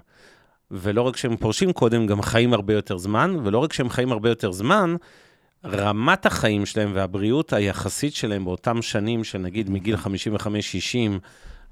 [0.70, 4.28] ולא רק שהם פורשים קודם, גם חיים הרבה יותר זמן, ולא רק שהם חיים הרבה
[4.28, 4.96] יותר זמן,
[5.64, 9.98] רמת החיים שלהם והבריאות היחסית שלהם באותם שנים, של נגיד מגיל 55-60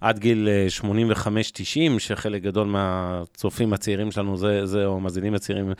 [0.00, 0.66] עד גיל אה,
[1.96, 5.72] 85-90, שחלק גדול מהצופים הצעירים שלנו, זה, זה או המאזינים הצעירים,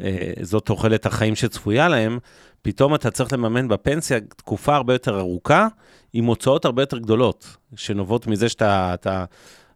[0.00, 2.18] אה, זאת תוחלת החיים שצפויה להם,
[2.62, 5.68] פתאום אתה צריך לממן בפנסיה תקופה הרבה יותר ארוכה,
[6.12, 8.94] עם הוצאות הרבה יותר גדולות, שנובעות מזה שאתה...
[8.94, 9.24] אתה,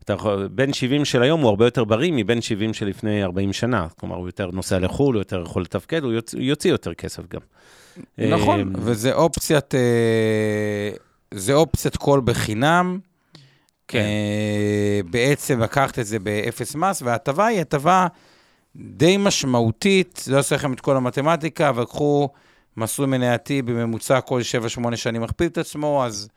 [0.05, 0.17] אתה
[0.51, 3.87] בן 70 של היום הוא הרבה יותר בריא מבן 70 של לפני 40 שנה.
[4.01, 7.41] כלומר, הוא יותר נוסע לחו"ל, הוא יותר יכול לתפקד, הוא יוצ, יוציא יותר כסף גם.
[8.19, 10.91] נכון, אה, וזה אופציית, אה,
[11.35, 12.99] זה אופציית call בחינם.
[13.93, 13.99] כן.
[13.99, 18.07] אה, בעצם לקחת את זה באפס מס, וההטבה היא הטבה
[18.77, 22.29] די משמעותית, לא אעשה לכם את כל המתמטיקה, אבל קחו
[22.77, 24.41] מסלול מנייתי בממוצע כל
[24.93, 26.29] 7-8 שנים מכפיל את עצמו, אז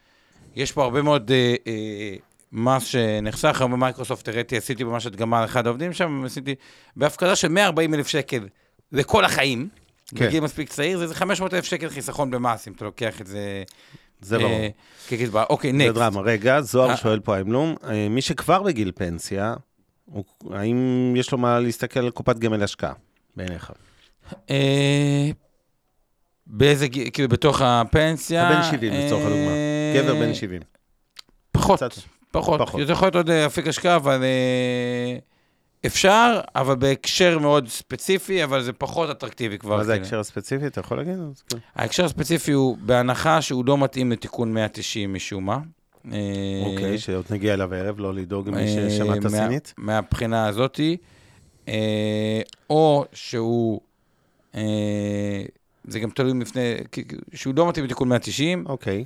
[0.55, 2.15] יש פה הרבה מאוד אה, אה,
[2.51, 3.61] מס שנחסך.
[3.61, 6.55] היום במייקרוסופט הראיתי, עשיתי ממש הדגמה על אחד העובדים שם, עשיתי
[6.95, 8.47] בהפקדה של 140 אלף שקל
[8.91, 9.69] לכל החיים.
[10.15, 10.27] כן.
[10.27, 13.63] בגיל מספיק צעיר, זה, זה 500 אלף שקל חיסכון במס, אם אתה לוקח את זה...
[14.21, 14.51] זה ברור.
[14.51, 14.69] אה,
[15.07, 15.43] כקצבה.
[15.49, 15.93] אוקיי, זה נקסט.
[15.95, 16.21] דרמה.
[16.21, 16.97] רגע, זוהר אה.
[16.97, 19.53] שואל פה האמלום, אה, מי שכבר בגיל פנסיה,
[20.51, 22.93] האם יש לו מה להסתכל על קופת גמל השקעה,
[23.35, 23.71] בעיניך?
[26.47, 28.49] באיזה גיל, כאילו בתוך הפנסיה?
[28.49, 29.51] בן 70 לצורך הדוגמה.
[29.95, 30.61] גבר בן 70.
[31.51, 32.59] פחות.
[32.59, 32.85] פחות.
[32.85, 34.23] זה יכול להיות עוד אפיק השקעה, אבל
[35.85, 39.77] אפשר, אבל בהקשר מאוד ספציפי, אבל זה פחות אטרקטיבי כבר.
[39.77, 40.03] מה זה כאילו.
[40.03, 41.15] ההקשר הספציפי, אתה יכול להגיד?
[41.49, 41.57] כן.
[41.75, 45.59] ההקשר הספציפי הוא בהנחה שהוא לא מתאים לתיקון 190 משום מה.
[46.13, 46.19] אה,
[46.65, 49.73] אוקיי, שעוד נגיע אליו הערב, לא לדאוג מי אה, ששמע את מה- הסינית.
[49.77, 50.97] מהבחינה הזאתי,
[51.67, 53.81] אה, או שהוא,
[54.55, 54.61] אה,
[55.87, 56.73] זה גם תלוי לפני,
[57.33, 58.97] שהוא לא מתאים לתיקון 190, אוקיי.
[58.97, 59.03] אה,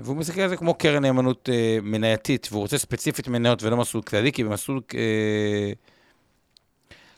[0.00, 4.02] והוא מסתכל על זה כמו קרן נאמנות אה, מנייתית, והוא רוצה ספציפית מניות ולא מסלול
[4.02, 4.80] כללי, כי במסלול...
[4.94, 5.72] אה,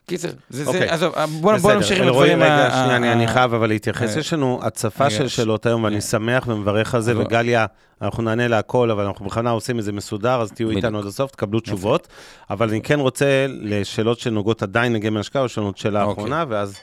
[0.07, 0.81] קיצר, זה, אוקיי.
[0.81, 2.43] זה, עזוב, בוא, בוא נמשיך עם הדברים.
[2.43, 4.14] רגע, ה- שנייה, אני- אני חייב אבל להתייחס.
[4.14, 6.01] אה, יש לנו הצפה של שאלות היום, ואני אה.
[6.01, 7.66] שמח ומברך על זה, אבל- וגליה,
[8.03, 10.71] אנחנו נענה להכל, אבל אנחנו בכוונה עושים את זה מסודר, אז תהיו.
[10.71, 12.09] איתנו עד הסוף, תקבלו תשובות.
[12.51, 16.12] אבל אני כן רוצה לשאלות שנוגעות עדיין לגמל השקעה, יש לנו עוד שאלה אוקיי.
[16.12, 16.77] אחרונה, ואז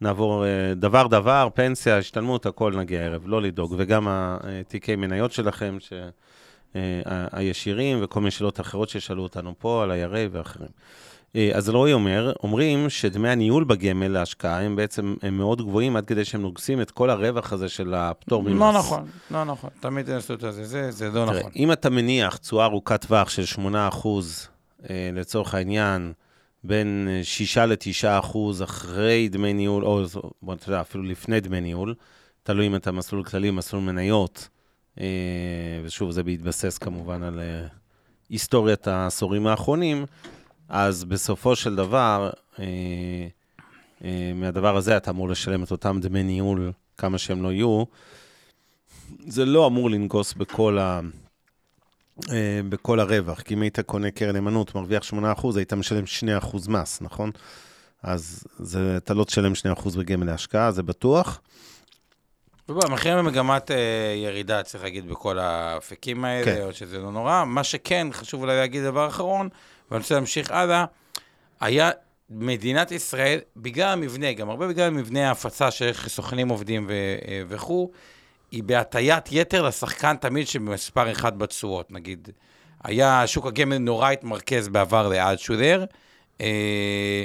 [0.00, 3.74] נעבור אה, דבר-דבר, פנסיה, השתלמות, הכל נגיע הערב, לא לדאוג.
[3.78, 5.92] וגם התיקי מניות שלכם, ש-
[6.76, 10.68] אה, הישירים, וכל מיני שאלות אחרות שישאלו אותנו פה, על ה-IRA ואחרים.
[11.36, 16.06] אה, אז אלרועי אומר, אומרים שדמי הניהול בגמל להשקעה הם בעצם הם מאוד גבוהים, עד
[16.06, 18.60] כדי שהם נוגסים את כל הרווח הזה של הפטור ממס.
[18.60, 21.50] לא נכון, לא נכון, תמיד יעשו את זה, זה, זה לא תראה, נכון.
[21.56, 23.58] אם אתה מניח תשואה ארוכת טווח של 8%
[24.90, 26.12] אה, לצורך העניין,
[26.66, 30.02] בין 6 ל-9 אחוז אחרי דמי ניהול, או
[30.42, 31.94] בוא אתה יודע, אפילו לפני דמי ניהול,
[32.42, 34.48] תלוי אם אתה מסלול כללי, מסלול מניות,
[35.00, 35.06] אה,
[35.84, 37.66] ושוב, זה בהתבסס כמובן על אה,
[38.28, 40.04] היסטוריית העשורים האחרונים,
[40.68, 42.64] אז בסופו של דבר, אה,
[44.04, 47.84] אה, מהדבר הזה אתה אמור לשלם את אותם דמי ניהול, כמה שהם לא יהיו.
[49.26, 51.00] זה לא אמור לנגוס בכל ה...
[52.32, 56.04] אה, בכל הרווח, כי אם היית קונה קרן נאמנות, מרוויח 8%, היית משלם
[56.40, 57.30] 2% מס, נכון?
[58.02, 61.40] אז זה, אתה לא תשלם 2% בגמל להשקעה, זה בטוח.
[62.68, 63.76] המחירים במגמת אה,
[64.16, 66.62] ירידה, צריך להגיד, בכל האפיקים האלה, כן.
[66.62, 67.44] או שזה לא נורא.
[67.44, 69.48] מה שכן, חשוב אולי להגיד דבר אחרון,
[69.90, 70.84] ואני רוצה להמשיך הלאה,
[71.60, 71.90] היה
[72.30, 77.90] מדינת ישראל, בגלל המבנה, גם הרבה בגלל מבנה ההפצה שאיך סוכנים עובדים אה, וכו',
[78.56, 81.92] היא בהטיית יתר לשחקן תמיד שמספר אחד בתשואות.
[81.92, 82.28] נגיד,
[82.84, 85.84] היה, שוק הגמל נורא התמרכז בעבר לאלטשולר.
[86.40, 87.24] אה,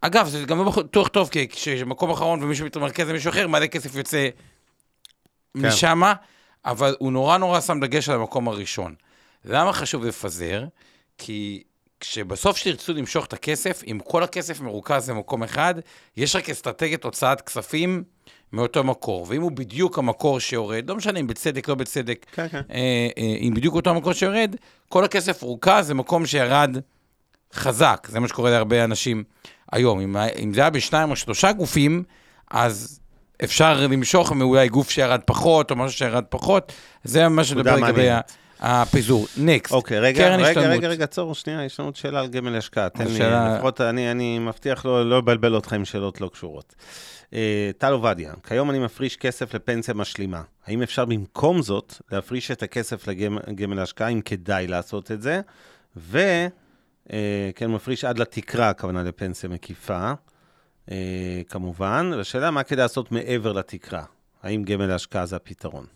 [0.00, 3.94] אגב, זה גם לא בטוח טוב, כי כשמקום אחרון ומישהו מתמרכז למישהו אחר, מלא כסף
[3.94, 4.28] יוצא
[5.54, 5.68] כן.
[5.68, 6.02] משם,
[6.64, 8.94] אבל הוא נורא נורא שם דגש על המקום הראשון.
[9.44, 10.64] למה חשוב לפזר?
[11.18, 11.62] כי
[12.00, 15.74] כשבסוף שתרצו למשוך את הכסף, אם כל הכסף מרוכז במקום אחד,
[16.16, 18.04] יש רק אסטרטגיית הוצאת כספים
[18.52, 19.26] מאותו מקור.
[19.28, 22.60] ואם הוא בדיוק המקור שיורד, לא משנה אם בצדק, לא בצדק, כן, כן.
[22.70, 24.56] אה, אה, אם בדיוק אותו המקור שיורד,
[24.88, 26.76] כל הכסף רוכז במקום שירד
[27.54, 28.06] חזק.
[28.10, 29.24] זה מה שקורה להרבה אנשים
[29.72, 30.00] היום.
[30.00, 32.02] אם, אם זה היה בשניים או שלושה גופים,
[32.50, 33.00] אז
[33.44, 36.72] אפשר למשוך מאולי גוף שירד פחות, או משהו שירד פחות.
[37.04, 38.08] זה מה שמדבר לגבי.
[38.60, 39.26] הפיזור.
[39.36, 39.72] נקסט.
[39.72, 40.70] אוקיי, רגע, קרן רגע, השתלמות.
[40.70, 42.88] רגע, רגע, עצור שנייה, יש לנו עוד שאלה על גמל השקעה.
[42.88, 46.74] תן לי, לפחות אני, אני מבטיח לא לא לבלבל אותך עם שאלות לא קשורות.
[47.32, 50.42] אה, טל עובדיה, כיום אני מפריש כסף לפנסיה משלימה.
[50.66, 55.40] האם אפשר במקום זאת להפריש את הכסף לגמל ההשקעה, אם כדאי לעשות את זה?
[55.96, 56.18] ו...
[57.12, 60.12] אה, מפריש עד לתקרה, הכוונה לפנסיה מקיפה,
[60.90, 62.10] אה, כמובן.
[62.16, 64.04] והשאלה, מה כדאי לעשות מעבר לתקרה?
[64.42, 65.86] האם גמל ההשקעה זה הפתרון?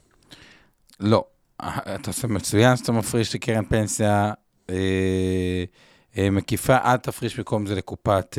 [1.00, 1.24] לא.
[1.60, 4.32] אתה עושה מצוין שאתה מפריש לקרן פנסיה
[6.18, 8.38] מקיפה, אל תפריש במקום זה לקופת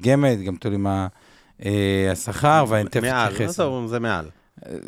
[0.00, 1.06] גמל, גם תלוי מה
[2.12, 3.50] השכר, ואני תכף מעל, אתייחס.
[3.50, 4.24] עזוב, זה מעל.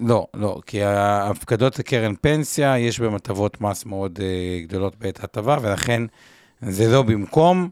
[0.09, 5.57] לא, לא, כי ההפקדות לקרן פנסיה, יש בהן הטבות מס מאוד אה, גדולות בעת הטבה,
[5.63, 6.03] ולכן
[6.63, 7.69] זה לא במקום,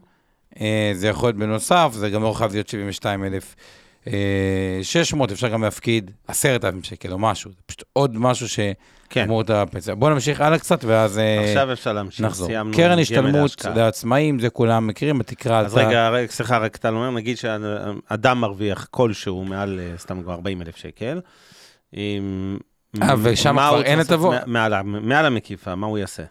[0.59, 6.83] אה, זה יכול להיות בנוסף, זה גם לא חייב להיות 72,600, אפשר גם להפקיד 10,000
[6.83, 8.47] שקל או משהו, זה פשוט עוד משהו
[9.09, 9.21] כן.
[9.23, 9.95] שאמור את הפנסיה.
[9.95, 12.47] בואו נמשיך הלאה קצת, ואז אה, עכשיו אפשר להמשיך, נחזור.
[12.47, 12.73] סיימנו.
[12.77, 13.65] קרן השתלמות.
[13.75, 18.87] לעצמאים, זה כולם מכירים, התקרה אז רגע, רגע, סליחה, רק אתה אומר, נגיד שאדם מרוויח
[18.91, 21.19] כלשהו מעל, אה, סתם כבר 40 אלף שקל.
[21.91, 22.57] עם-
[23.01, 24.35] אה, ושם כבר אין הטבות?
[25.01, 26.23] מעל המקיפה, מה הוא יעשה?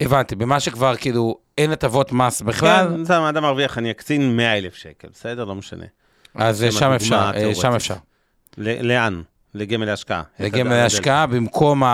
[0.00, 4.58] הבנתי, במה שכבר כאילו אין הטבות מס בכלל, כן, סתם, אדם מרוויח, אני אקצין 100
[4.58, 5.44] אלף שקל, בסדר?
[5.44, 5.84] לא משנה.
[6.34, 7.54] אז לשם שם אפשר, אה.
[7.54, 7.94] שם אפשר.
[8.58, 9.22] לאן?
[9.54, 10.22] לגמל להשקעה.
[10.40, 11.86] לגמל להשקעה במקום ה...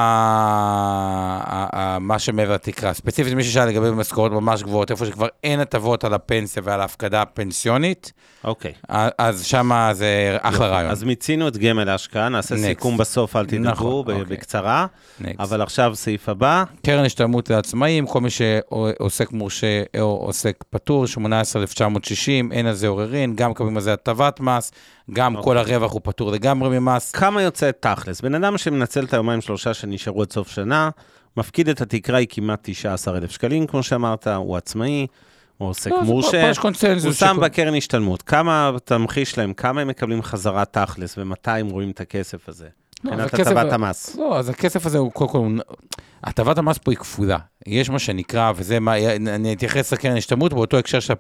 [1.46, 1.78] ה...
[1.78, 1.98] ה...
[1.98, 2.92] מה שמעבר לתקרה.
[2.92, 7.22] ספציפית, מי ששאל לגבי משכורות ממש גבוהות, איפה שכבר אין הטבות על הפנסיה ועל ההפקדה
[7.22, 8.12] הפנסיונית,
[8.44, 8.72] אוקיי.
[9.18, 10.90] אז שם זה אחלה רעיון.
[10.90, 12.58] אז מיצינו את גמל להשקעה, נעשה Next.
[12.58, 14.24] סיכום בסוף, אל תדאגו, נכון, ב- אוקיי.
[14.36, 14.86] בקצרה.
[15.22, 15.24] Next.
[15.38, 22.52] אבל עכשיו סעיף הבא, קרן השתלמות לעצמאים, כל מי שעוסק מורשה או עוסק פטור, 18,960,
[22.52, 24.72] אין על זה עוררין, גם מקבלים על זה הטבת מס,
[25.12, 25.44] גם אוקיי.
[25.44, 27.10] כל הרווח הוא פטור לגמרי ממס.
[27.12, 28.20] כמה יוצא תכלס?
[28.20, 30.90] בן אדם שמנצל את היומיים שלושה שנשארו עד סוף שנה,
[31.36, 35.06] מפקיד את התקרה, היא כמעט 19,000 שקלים, כמו שאמרת, הוא עצמאי,
[35.58, 36.54] הוא עוסק לא, מורשה, הוא
[37.12, 38.22] שם שכל- בקרן השתלמות.
[38.22, 42.66] כמה, תמחיש להם, כמה הם מקבלים חזרה תכלס, ומתי הם רואים את הכסף הזה?
[43.04, 44.16] לא, מבחינת הכסף- הטבת המס.
[44.16, 45.58] לא, אז הכסף הזה הוא קודם כל,
[46.24, 47.38] הטבת המס פה היא כפולה.
[47.66, 51.14] יש מה שנקרא, וזה מה, אני אתייחס לקרן השתלמות באותו הקשר של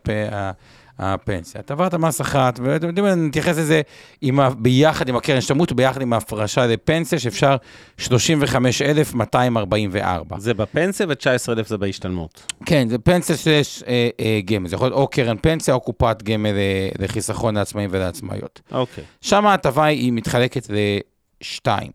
[0.98, 1.60] הפנסיה.
[1.60, 3.80] הטבת המס אחת, ואתם יודעים, אני אתייחס לזה
[4.20, 7.56] עם ה- ביחד עם הקרן השתלמות וביחד עם ההפרשה לפנסיה, שאפשר
[7.96, 10.38] 35,244.
[10.38, 12.52] זה בפנסיה ו-19,000 זה בהשתלמות.
[12.66, 16.22] כן, זה פנסיה שיש אה, אה, גמל, זה יכול להיות או קרן פנסיה או קופת
[16.22, 18.60] גמל אה, לחיסכון לעצמאים ולעצמאיות.
[18.72, 19.04] אוקיי.
[19.20, 20.66] שם ההטבה היא מתחלקת
[21.42, 21.90] לשתיים.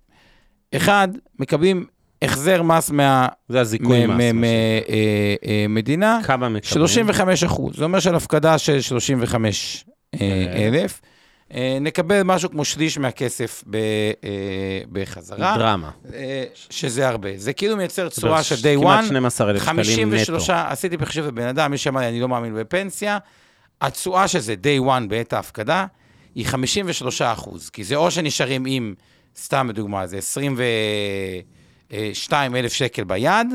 [0.75, 1.07] אחד,
[1.39, 1.85] מקבלים
[2.23, 3.27] החזר מס מה...
[3.49, 4.15] זה הזיכוי מס.
[5.43, 6.11] מהמדינה.
[6.11, 6.63] אה, אה, כמה מקבלים?
[6.63, 7.75] 35 אחוז.
[7.77, 9.85] זה אומר של הפקדה של 35
[10.21, 11.01] אה, אלף.
[11.81, 13.77] נקבל משהו כמו שליש מהכסף ב,
[14.91, 15.57] בחזרה.
[15.57, 15.91] דרמה.
[16.69, 17.29] שזה הרבה.
[17.35, 18.81] זה כאילו מייצר צורה של day one.
[18.81, 20.39] כמעט 12,000 שקלים נטו.
[20.39, 23.17] 53, עשיתי בחישוב לבן אדם, מי שאמר לי, אני לא מאמין בפנסיה.
[23.81, 25.85] התשואה שזה day one בעת ההפקדה
[26.35, 28.93] היא 53 אחוז, כי זה או שנשארים עם,
[29.37, 30.63] סתם לדוגמה, זה 20 ו...
[31.91, 33.47] אה, 2,000 שקל ביד,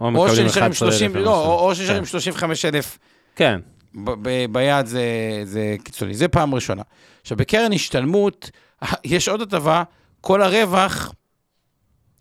[0.00, 2.06] או, שנשארים 30, לא, או, או שנשארים כן.
[2.06, 2.98] 35,000
[3.36, 3.60] כן.
[3.94, 5.02] ב, ב, ביד, זה,
[5.44, 6.14] זה קיצוני.
[6.14, 6.82] זה פעם ראשונה.
[7.22, 8.50] עכשיו, בקרן השתלמות,
[9.04, 9.82] יש עוד הטבה,
[10.20, 11.12] כל הרווח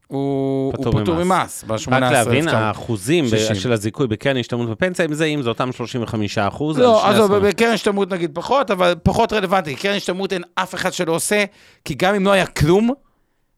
[0.08, 1.63] הוא פטור ממס.
[1.67, 6.38] ב-18 רק להבין, האחוזים של הזיכוי בקרן השתלמות בפנסיה, אם זה, אם זה אותם 35
[6.38, 6.80] אחוז.
[6.80, 9.75] לא, עזוב, בקרן השתלמות נגיד פחות, אבל פחות רלוונטי.
[9.75, 11.43] קרן השתלמות אין אף אחד שלא עושה,
[11.86, 12.93] כי גם אם לא היה כלום,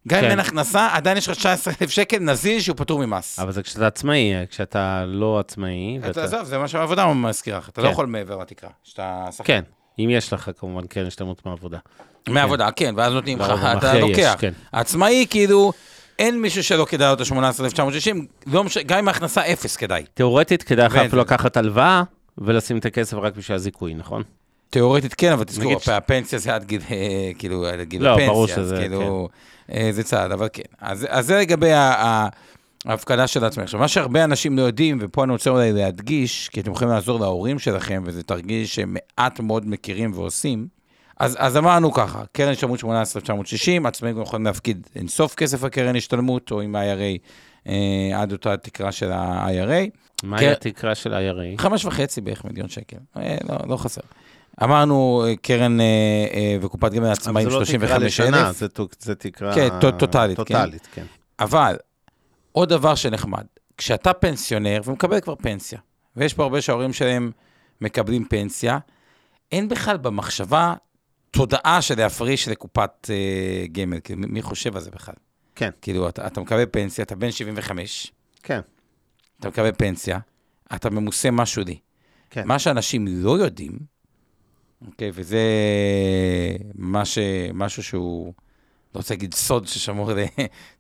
[0.08, 0.30] גם אם כן.
[0.30, 3.40] אין הכנסה, עדיין יש לך 19,000 שקל נזיל שהוא פטור ממס.
[3.40, 6.00] אבל זה כשאתה עצמאי, כשאתה לא עצמאי.
[6.10, 7.94] אתה עזוב, זה מה שהעבודה מזכירה לך, אתה לא כן.
[7.94, 9.44] יכול מעבר לתקרה, שאתה שחקן.
[9.44, 9.62] כן,
[10.00, 11.78] אם יש לך כמובן קרן השתלמות מעבודה.
[12.30, 14.36] מעבודה, כן, ואז נותנים לך, אתה לוקח.
[14.40, 14.54] כן.
[14.72, 15.74] עצמאי, כאילו,
[16.20, 18.16] אין מישהו שלא כדאי לו את ה-18,960,
[18.48, 20.06] לא גם אם ההכנסה אפס כדאי.
[20.14, 21.22] תיאורטית, כדאי לך אפילו.
[21.22, 22.04] לקחת הלוואה
[22.38, 24.24] ולשים את הכסף רק בשביל הזיכוי, נכון?
[24.70, 28.44] תיאורטית כן, אבל תזכור, הפנסיה זה עד גיל, אה, כאילו, עד גיל לא, הפנסיה, ברור
[28.44, 29.38] אז שזה, כאילו, אה,
[29.92, 30.64] זה צעד, אבל כן.
[30.80, 31.72] אז אז זה לגבי
[32.86, 33.64] ההפקדה של עצמך.
[33.64, 37.20] עכשיו, מה שהרבה אנשים לא יודעים, ופה אני רוצה אולי להדגיש, כי אתם יכולים לעזור
[37.20, 40.68] להורים שלכם, וזה תרגיל שמעט מאוד מכירים ועושים,
[41.20, 46.62] אז, אז אמרנו ככה, קרן השתלמות 18,960, עצמאים יכולים להפקיד אינסוף כסף הקרן השתלמות, או
[46.62, 47.20] עם ה-IRA,
[47.68, 49.90] אה, עד אותה תקרה של ה-IRA.
[50.24, 50.52] מהי כן.
[50.52, 51.62] התקרה של ה-IRA?
[51.62, 54.02] חמש וחצי בערך מיליון שקל, אה, לא, לא חסר.
[54.64, 55.86] אמרנו אה, קרן אה,
[56.34, 58.52] אה, וקופת גמל אבל עצמאים זה לא תקרה 35 לשנה,
[59.00, 59.56] זה תקרה...
[59.56, 60.44] כן, טו- טוטלית, כן.
[60.44, 61.06] טוטלית, כן.
[61.40, 61.76] אבל
[62.52, 63.46] עוד דבר שנחמד,
[63.78, 65.80] כשאתה פנסיונר ומקבל כבר פנסיה,
[66.16, 67.32] ויש פה הרבה שההורים שלהם
[67.82, 68.78] מקבלים פנסיה,
[69.52, 70.74] אין בכלל במחשבה
[71.32, 73.16] תודעה של להפריש לקופת אה,
[73.72, 75.16] גמל, כאילו, מי- מי חושב על זה בכלל?
[75.56, 75.70] כן.
[75.82, 78.12] כאילו, אתה, אתה מקבל פנסיה, אתה בן 75,
[78.44, 78.60] כן,
[79.40, 80.20] אתה מקבל פנסיה,
[80.76, 81.78] אתה ממוסה משהו לי.
[82.30, 82.48] כן.
[82.48, 83.97] מה שאנשים לא יודעים,
[84.86, 85.42] אוקיי, וזה
[86.76, 87.18] מה ש...
[87.54, 88.34] משהו שהוא,
[88.96, 90.12] לא רוצה להגיד סוד ששמור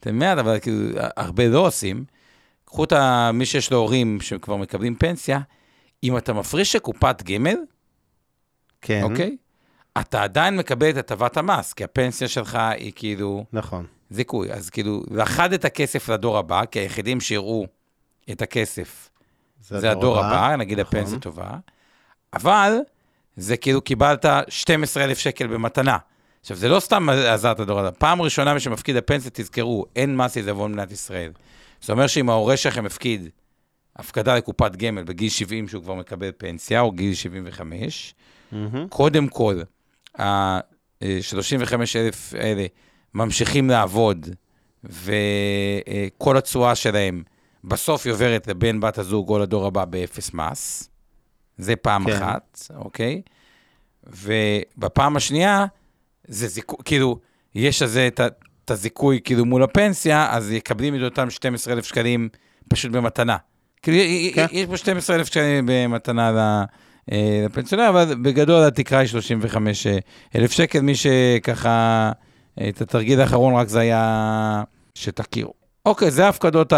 [0.05, 2.05] למעט, אבל כאילו, הרבה לא עושים.
[2.65, 2.93] קחו את
[3.33, 5.39] מי שיש לו הורים שכבר מקבלים פנסיה,
[6.03, 7.57] אם אתה מפריש לקופת גמל,
[8.81, 9.03] כן.
[9.03, 9.37] אוקיי?
[10.01, 13.85] אתה עדיין מקבל את הטבת המס, כי הפנסיה שלך היא כאילו נכון.
[14.09, 14.51] זיכוי.
[14.51, 17.65] אז כאילו, לחד את הכסף לדור הבא, כי היחידים שיראו
[18.31, 19.09] את הכסף
[19.61, 20.99] זה הדור הבא, נגיד נכון.
[20.99, 21.49] הפנסיה טובה,
[22.33, 22.77] אבל
[23.37, 25.97] זה כאילו קיבלת 12,000 שקל במתנה.
[26.41, 30.37] עכשיו, זה לא סתם עזרת הדור הבא, פעם ראשונה מי שמפקיד לפנסיה, תזכרו, אין מס
[30.37, 31.31] עיזבון במדינת ישראל.
[31.81, 33.29] זה אומר שאם ההורה שלכם הפקיד
[33.95, 38.15] הפקדה לקופת גמל בגיל 70 שהוא כבר מקבל פנסיה, או גיל 75,
[38.51, 38.87] מהמם.
[38.89, 39.61] קודם כל,
[40.19, 42.65] ה-35,000 האלה
[43.13, 44.29] ממשיכים לעבוד,
[44.83, 47.23] וכל התשואה שלהם
[47.63, 50.89] בסוף היא עוברת לבן, בת הזוג או לדור הבא באפס מס.
[51.57, 52.11] זה פעם כן.
[52.11, 53.21] אחת, אוקיי?
[54.03, 55.65] ובפעם השנייה,
[56.27, 57.19] זה זיכוי, כאילו,
[57.55, 62.29] יש על זה את הזיכוי כאילו מול הפנסיה, אז יקבלים את אותם 12,000 שקלים
[62.69, 63.37] פשוט במתנה.
[63.81, 63.97] כאילו,
[64.35, 64.45] כן.
[64.51, 66.65] יש פה 12,000 שקלים במתנה
[67.11, 70.81] אה, לפנסיונר, אבל בגדול התקרה היא 35,000 שקל.
[70.81, 72.11] מי שככה,
[72.69, 74.63] את התרגיל האחרון רק זה היה
[74.95, 75.53] שתכירו.
[75.87, 76.77] אוקיי, זה ההפקדות ה...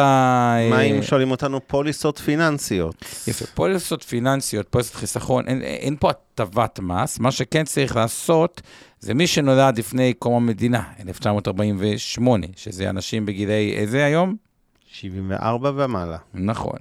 [0.69, 3.05] מה אה, אם שואלים אותנו פוליסות פיננסיות?
[3.27, 8.61] יפה, פוליסות פיננסיות, פוליסות חיסכון, אין, אין פה הטבת מס, מה שכן צריך לעשות,
[8.99, 14.35] זה מי שנולד לפני קום המדינה, 1948, שזה אנשים בגילי איזה היום?
[14.91, 16.17] 74 ומעלה.
[16.33, 16.77] נכון.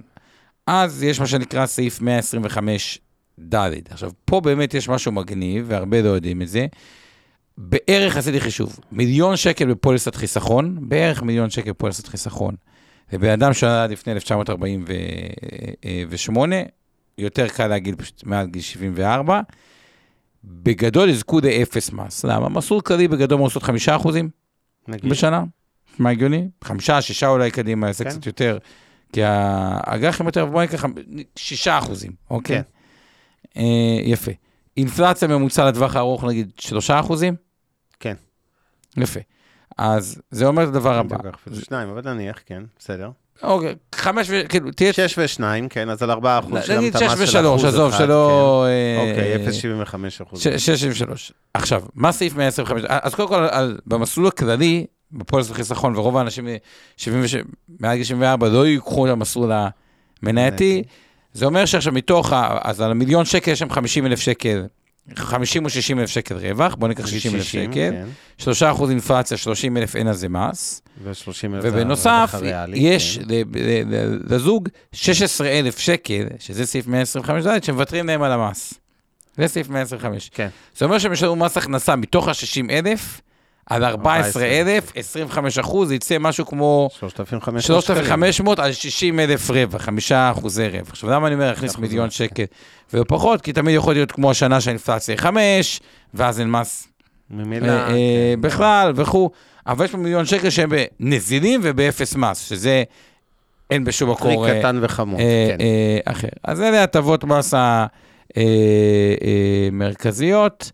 [0.67, 2.99] אז יש מה שנקרא סעיף 125
[3.39, 3.71] ד'.
[3.89, 6.67] עכשיו, פה באמת יש משהו מגניב, והרבה לא יודעים את זה.
[7.61, 12.55] בערך עשיתי חישוב, מיליון שקל בפוליסת חיסכון, בערך מיליון שקל בפוליסת חיסכון.
[13.13, 16.55] ובן אדם שנולד לפני 1948,
[17.17, 19.41] יותר קל להגיד פשוט מעל גיל 74,
[20.43, 22.25] בגדול יזכו לאפס מס.
[22.25, 22.49] למה?
[22.49, 24.29] מסלול כללי בגדול לעשות חמישה אחוזים.
[24.87, 25.43] בשנה.
[25.99, 26.49] מה הגיוני?
[26.63, 28.09] חמישה, שישה אולי קדימה, יעשה כן.
[28.09, 28.57] קצת יותר.
[29.13, 30.85] כי האג"חים יותר, בואי ניקח
[31.35, 32.55] שישה אחוזים, אוקיי?
[32.55, 32.61] כן.
[33.57, 34.31] אה, יפה.
[34.77, 37.48] אינפלציה ממוצע לטווח הארוך, נגיד שלושה אחוזים?
[37.99, 38.13] כן.
[38.97, 39.19] יפה.
[39.77, 41.17] אז זה אומר את הדבר הבא.
[41.35, 43.09] אפילו שניים, אבל נניח, כן, בסדר.
[43.43, 44.41] אוקיי, חמש ו...
[44.49, 44.93] כאילו, תהיה...
[44.93, 47.89] שש ושניים, כן, אז על ארבעה אחוז שילמת נגיד מס שש של ושלוש, אחוז עזוב,
[47.93, 48.65] אחד, שלא...
[48.67, 49.01] כן.
[49.01, 49.45] אה, אוקיי,
[49.77, 49.83] אה,
[50.19, 50.41] 0.75 אחוז.
[50.41, 51.31] ש- 673.
[51.53, 52.83] עכשיו, מה סעיף 125?
[52.87, 53.47] אז קודם כל,
[53.85, 56.47] במסלול הכללי, בפוליסת חיסכון, ורוב האנשים
[56.97, 57.41] 76,
[57.79, 59.51] מעל גיל 74 לא ייקחו את המסלול
[60.23, 60.83] המנייתי,
[61.33, 64.65] זה אומר שעכשיו מתוך, אז על המיליון שקל יש שם 50 אלף שקל,
[65.15, 68.05] 50 או 60 אלף שקל רווח, בוא ניקח 60 אלף שקל, כן,
[68.37, 71.09] 3 אחוז אינפלציה, 30 אלף אין על זה מס, ו-30
[71.53, 73.25] אלף זה ובנוסף, הרווח הריאלי, יש כן.
[74.29, 78.73] לזוג 16 אלף שקל, שזה סעיף 125 ד', שמוותרים להם על המס.
[79.37, 80.29] זה סעיף 125.
[80.33, 80.47] כן.
[80.77, 83.21] זה אומר שהם ישלמו מס הכנסה מתוך ה-60 אלף,
[83.69, 90.11] על 14 אלף, 25 אחוז, יצא משהו כמו 3,500 3,500 על 60 אלף רווח, 5
[90.11, 90.89] אחוזי רווח.
[90.89, 92.43] עכשיו, למה אני אומר להכניס מיליון רווח, שקל
[92.93, 93.41] ולא פחות?
[93.41, 95.79] כי תמיד יכול להיות כמו השנה שהאינפלציה היא 5,
[96.13, 96.87] ואז אין מס
[97.29, 97.87] ממילא, אה, אה,
[98.35, 98.41] כן.
[98.41, 99.29] בכלל וכו',
[99.67, 102.83] אבל יש פה מיליון שקל שהם בנזילים ובאפס מס, שזה
[103.69, 105.57] אין בשום מקור אה, קטן וחמוד, אה, כן.
[105.61, 106.27] אה, אחר.
[106.43, 107.53] אז אלה הטבות מס
[109.71, 110.71] המרכזיות.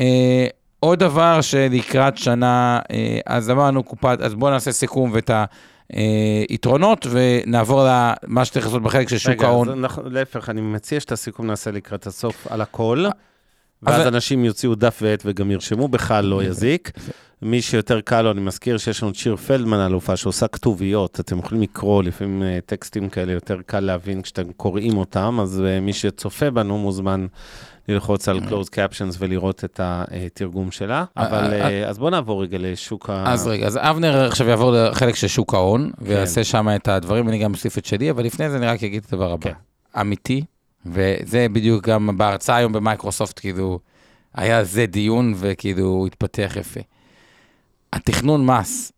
[0.00, 0.46] אה,
[0.80, 2.80] עוד דבר שלקראת שנה,
[3.26, 5.30] אז אמרנו קופת, אז בואו נעשה סיכום ואת
[6.48, 9.68] היתרונות, ונעבור למה שצריך לעשות בחלק של שוק רגע, ההון.
[9.68, 13.04] אנחנו- להפך, אני מציע שאת הסיכום נעשה לקראת הסוף על הכל,
[13.82, 16.90] ואז אז- אנשים יוציאו דף ועט וגם ירשמו, בכלל לא יזיק.
[17.42, 21.38] מי שיותר קל לו, אני מזכיר שיש לנו את שיר פלדמן אלופה שעושה כתוביות, אתם
[21.38, 25.92] יכולים לקרוא, לפעמים אה, טקסטים כאלה יותר קל להבין כשאתם קוראים אותם, אז אה, מי
[25.92, 27.26] שצופה בנו מוזמן
[27.88, 31.04] ללחוץ על closed captions ולראות את התרגום שלה.
[31.16, 33.32] אבל, אה, אה, אז בואו נעבור רגע לשוק ה...
[33.32, 37.38] אז רגע, אז אבנר עכשיו יעבור לחלק של שוק ההון, ויעשה שם את הדברים, אני
[37.38, 39.42] גם אוסיף את שלי, אבל לפני זה אני רק אגיד את הדבר הבא.
[39.42, 40.00] כן.
[40.00, 40.44] אמיתי,
[40.86, 43.78] וזה בדיוק גם בהרצאה היום במייקרוסופט, כאילו,
[44.34, 46.80] היה זה דיון, וכאילו, הוא התפתח יפה.
[47.92, 48.92] התכנון מס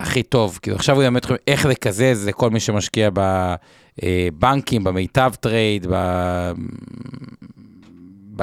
[0.00, 3.10] הכי טוב, כאילו, עכשיו הוא ילמד אתכם איך לקזז לכל מי שמשקיע
[4.02, 6.52] בבנקים, במיטב Trade, ב-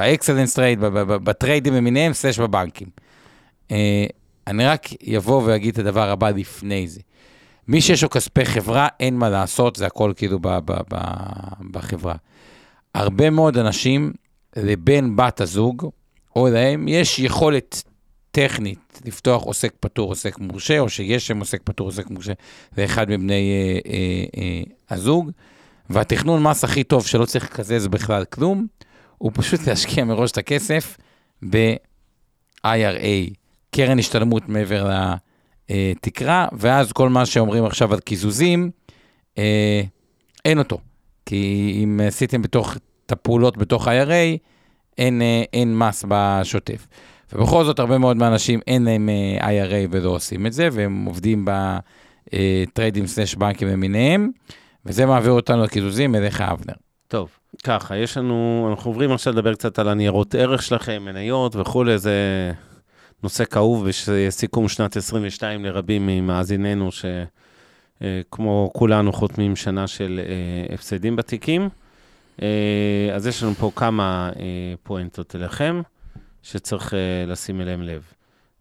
[0.00, 0.80] ב Excellence Trade,
[1.24, 2.88] בטריידים למיניהם, slash בבנקים.
[3.70, 4.06] אה,
[4.46, 7.00] אני רק אבוא ואגיד את הדבר הבא לפני זה.
[7.68, 12.14] מי שיש לו כספי חברה, אין מה לעשות, זה הכל כאילו ב- ב- ב- בחברה.
[12.94, 14.12] הרבה מאוד אנשים,
[14.56, 15.90] לבן בת הזוג,
[16.36, 17.82] או להם, יש יכולת
[18.30, 22.32] טכנית לפתוח עוסק פטור, עוסק מורשה, או שיש שם עוסק פטור, עוסק מורשה,
[22.78, 25.30] לאחד מבני אה, אה, אה, הזוג.
[25.90, 28.66] והתכנון מס הכי טוב, שלא צריך לקזז בכלל כלום,
[29.20, 30.96] הוא פשוט להשקיע מראש את הכסף
[31.50, 33.34] ב-IRA,
[33.70, 34.90] קרן השתלמות מעבר
[35.70, 38.70] לתקרה, ואז כל מה שאומרים עכשיו על קיזוזים,
[39.38, 39.82] אה,
[40.44, 40.78] אין אותו.
[41.26, 44.38] כי אם עשיתם בתוך, את הפעולות בתוך IRA,
[44.98, 46.86] אין, אה, אין מס בשוטף.
[47.32, 51.46] ובכל זאת, הרבה מאוד מהאנשים אין להם אה, IRA ולא עושים את זה, והם עובדים
[51.46, 54.30] בטריידים סלש בנקים למיניהם,
[54.86, 56.74] וזה מעביר אותנו לקיזוזים אליך, אבנר.
[57.10, 57.30] טוב,
[57.64, 62.52] ככה, יש לנו, אנחנו עוברים עכשיו לדבר קצת על הניירות ערך שלכם, מניות וכולי, זה
[63.22, 66.88] נושא כאוב בסיכום שנת 22 לרבים ממאזיננו,
[68.02, 71.68] שכמו כולנו חותמים שנה של אה, הפסדים בתיקים.
[72.42, 75.82] אה, אז יש לנו פה כמה אה, פואנטות אליכם,
[76.42, 78.02] שצריך אה, לשים אליהם לב.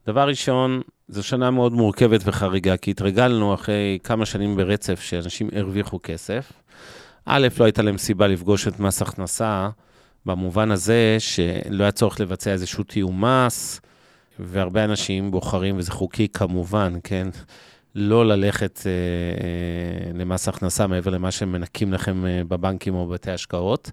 [0.08, 6.00] דבר ראשון, זו שנה מאוד מורכבת וחריגה, כי התרגלנו אחרי כמה שנים ברצף שאנשים הרוויחו
[6.04, 6.52] כסף.
[7.32, 9.70] א', לא הייתה להם סיבה לפגוש את מס הכנסה,
[10.26, 13.82] במובן הזה שלא היה צורך לבצע איזשהו תיאום מס,
[14.40, 17.28] והרבה אנשים בוחרים, וזה חוקי כמובן, כן,
[17.96, 23.32] לא ללכת אה, אה, למס הכנסה מעבר למה שהם מנקים לכם אה, בבנקים או בבתי
[23.32, 23.92] השקעות,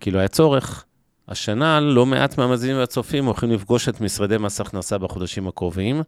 [0.00, 0.84] כי לא היה צורך.
[1.28, 6.02] השנה לא מעט מהמאזינים והצופים הולכים לפגוש את משרדי מס הכנסה בחודשים הקרובים.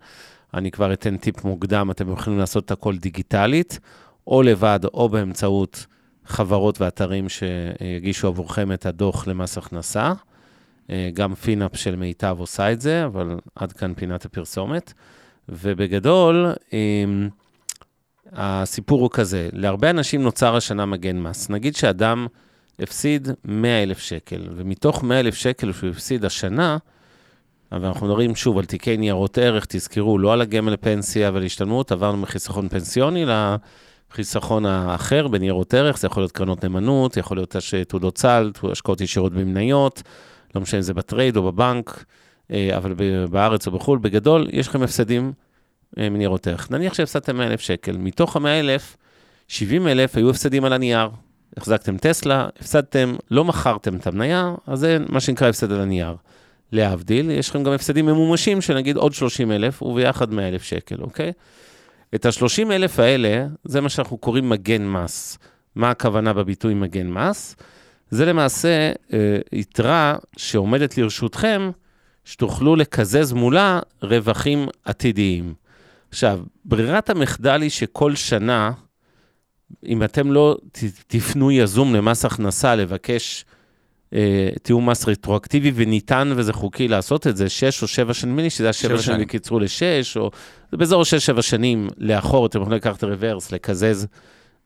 [0.55, 3.81] אני כבר אתן טיפ מוקדם, אתם יכולים לעשות את הכל דיגיטלית,
[4.27, 5.87] או לבד או באמצעות
[6.31, 10.13] חברות ואתרים שיגישו עבורכם את הדוח למס הכנסה.
[10.91, 14.93] אה, גם פינאפ של מיטב עושה את זה, אבל עד כאן פינת הפרסומת.
[15.49, 17.29] ובגדול, אמ,
[18.33, 21.51] הסיפור הוא כזה, להרבה אנשים נוצר השנה מגן מס.
[21.51, 22.27] נגיד שאדם
[22.79, 26.77] הפסיד 100 אלף שקל, ומתוך 100 אלף שקל שהוא הפסיד השנה,
[27.73, 32.17] אבל אנחנו מדברים שוב על תיקי ניירות ערך, תזכרו, לא על הגמל לפנסיה ולהשתלמות, עברנו
[32.17, 33.25] מחיסכון פנסיוני
[34.11, 37.57] לחיסכון האחר בניירות ערך, זה יכול להיות קרנות נאמנות, יכול להיות
[37.89, 40.03] תעודות סל, השקעות ישירות במניות,
[40.55, 42.05] לא משנה אם זה ב trade או בבנק,
[42.53, 42.95] אה, אבל
[43.31, 45.33] בארץ או בחו"ל, בגדול, יש לכם הפסדים
[45.99, 46.71] אה, מניירות ערך.
[46.71, 48.97] נניח שהפסדתם 100 אלף שקל, מתוך ה-100 אלף,
[49.49, 51.09] 70 אלף היו הפסדים על הנייר.
[51.57, 56.17] החזקתם טסלה, הפסדתם, לא מכרתם את המניה, אז זה מה שנקרא הפסד על הנייר.
[56.73, 60.97] להבדיל, יש לכם גם הפסדים ממומשים של נגיד עוד 30 אלף, וביחד 100 אלף שקל,
[61.01, 61.33] אוקיי?
[62.15, 65.39] את ה-30 אלף האלה, זה מה שאנחנו קוראים מגן מס.
[65.75, 67.57] מה הכוונה בביטוי מגן מס?
[68.11, 71.71] זה למעשה אה, יתרה שעומדת לרשותכם,
[72.25, 75.55] שתוכלו לקזז מולה רווחים עתידיים.
[76.09, 78.73] עכשיו, ברירת המחדל היא שכל שנה,
[79.87, 80.57] אם אתם לא
[81.07, 83.45] תפנו יזום למס הכנסה לבקש
[84.63, 88.51] תיאום מס רטרואקטיבי, וניתן וזה חוקי לעשות את זה, שש או שבע שנים, נדמה לי
[88.51, 89.21] שזה היה שבע שנים.
[89.23, 90.31] וקיצרו לשש, או
[90.71, 94.07] זה באזור שש-שבע שנים לאחור, אתם יכולים לקחת רוורס, לקזז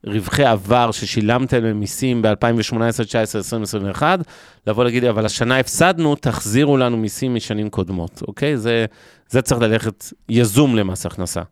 [0.07, 4.19] רווחי עבר ששילמתם למיסים ב-2018, 2019, 2021,
[4.67, 8.57] לבוא להגיד, אבל השנה הפסדנו, תחזירו לנו מיסים משנים קודמות, אוקיי?
[8.57, 8.85] זה,
[9.29, 11.43] זה צריך ללכת יזום למס הכנסה.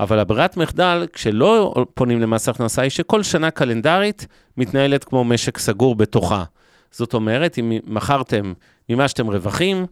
[0.00, 4.26] אבל הברירת מחדל, כשלא פונים למס הכנסה, היא שכל שנה קלנדרית
[4.56, 6.44] מתנהלת כמו משק סגור בתוכה.
[6.92, 8.52] זאת אומרת, אם מכרתם
[8.88, 9.86] ממה שאתם רווחים,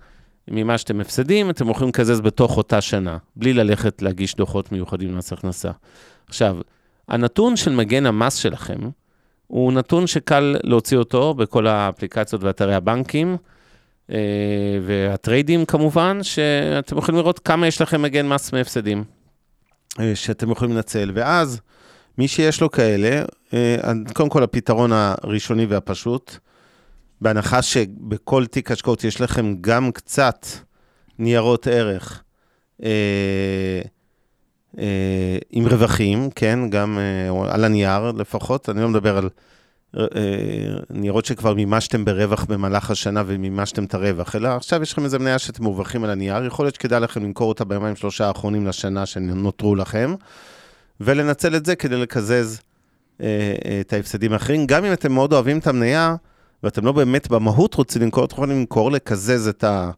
[0.49, 5.33] ממה שאתם הפסדים, אתם יכולים לקזז בתוך אותה שנה, בלי ללכת להגיש דוחות מיוחדים למס
[5.33, 5.71] הכנסה.
[6.29, 6.57] עכשיו,
[7.09, 8.79] הנתון של מגן המס שלכם,
[9.47, 13.37] הוא נתון שקל להוציא אותו בכל האפליקציות ואתרי הבנקים,
[14.11, 14.17] אה,
[14.83, 19.05] והטריידים כמובן, שאתם יכולים לראות כמה יש לכם מגן מס מהפסדים.
[20.01, 21.61] אה, שאתם יכולים לנצל, ואז
[22.19, 23.25] מי שיש לו כאלה,
[23.55, 23.77] אה,
[24.15, 26.39] קודם כל הפתרון הראשוני והפשוט,
[27.21, 30.47] בהנחה שבכל תיק השקעות יש לכם גם קצת
[31.19, 32.23] ניירות ערך
[32.83, 33.81] אה,
[34.79, 39.29] אה, עם רווחים, כן, גם אה, על הנייר לפחות, אני לא מדבר על
[39.97, 40.05] אה,
[40.91, 45.39] ניירות שכבר מימשתם ברווח במהלך השנה ומימשתם את הרווח, אלא עכשיו יש לכם איזה מניה
[45.39, 49.75] שאתם מרווחים על הנייר, יכול להיות שכדאי לכם למכור אותה ביומיים שלושה האחרונים לשנה שנותרו
[49.75, 50.15] לכם,
[51.01, 52.61] ולנצל את זה כדי לקזז
[53.21, 53.27] אה,
[53.65, 54.67] אה, את ההפסדים האחרים.
[54.67, 56.17] גם אם אתם מאוד אוהבים את המניה,
[56.63, 59.91] ואתם לא באמת במהות רוצים למכור, אתם יכולים למכור, לקזז את ה...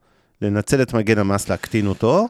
[0.42, 2.28] לנצל את מגן המס, להקטין אותו,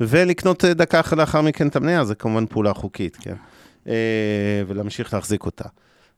[0.00, 3.34] ולקנות אה, דקה אחרי לאחר מכן את המניה, זה כמובן פעולה חוקית, כן?
[3.88, 5.64] אה, ולהמשיך להחזיק אותה.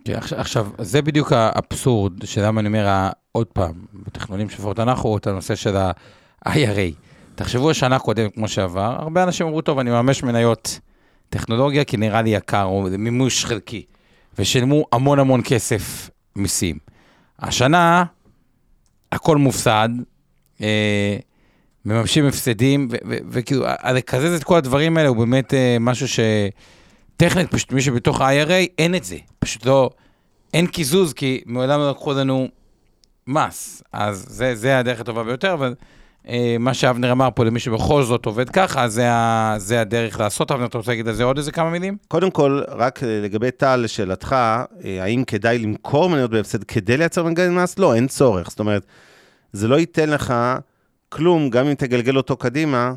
[0.04, 5.54] כן, עכשיו, זה בדיוק האבסורד, שלמה אני אומר, עוד פעם, בתכנונים שלפחות אנחנו, את הנושא
[5.54, 6.94] של ה-IRA.
[7.34, 10.80] תחשבו השנה קודם, כמו שעבר, הרבה אנשים אמרו, טוב, אני ממש מניות
[11.28, 13.84] טכנולוגיה, כי נראה לי יקר, או מימוש חלקי,
[14.38, 16.78] ושילמו המון המון כסף מיסים.
[17.38, 18.04] השנה,
[19.12, 19.88] הכל מופסד,
[20.62, 21.16] אה,
[21.84, 22.88] מממשים הפסדים,
[23.30, 23.64] וכאילו,
[23.94, 28.94] לקזז את כל הדברים האלה הוא באמת אה, משהו שטכנית, פשוט מי שבתוך ה-IRA, אין
[28.94, 29.16] את זה.
[29.38, 29.90] פשוט לא,
[30.54, 32.48] אין קיזוז, כי מעולם לא לקחו לנו
[33.26, 33.82] מס.
[33.92, 35.74] אז זה, זה הדרך הטובה ביותר, אבל
[36.58, 40.50] מה שאבנר אמר פה, למי שבכל זאת עובד ככה, זה, ה, זה הדרך לעשות.
[40.50, 41.96] אבנר, אתה רוצה להגיד על זה עוד איזה כמה מילים?
[42.08, 44.32] קודם כל, רק לגבי טל, לשאלתך,
[44.84, 47.78] אה, האם כדאי למכור מניות בהפסד כדי לייצר מנגנון מס?
[47.78, 48.50] לא, אין צורך.
[48.50, 48.86] זאת אומרת,
[49.52, 50.34] זה לא ייתן לך
[51.08, 52.92] כלום, גם אם תגלגל אותו קדימה,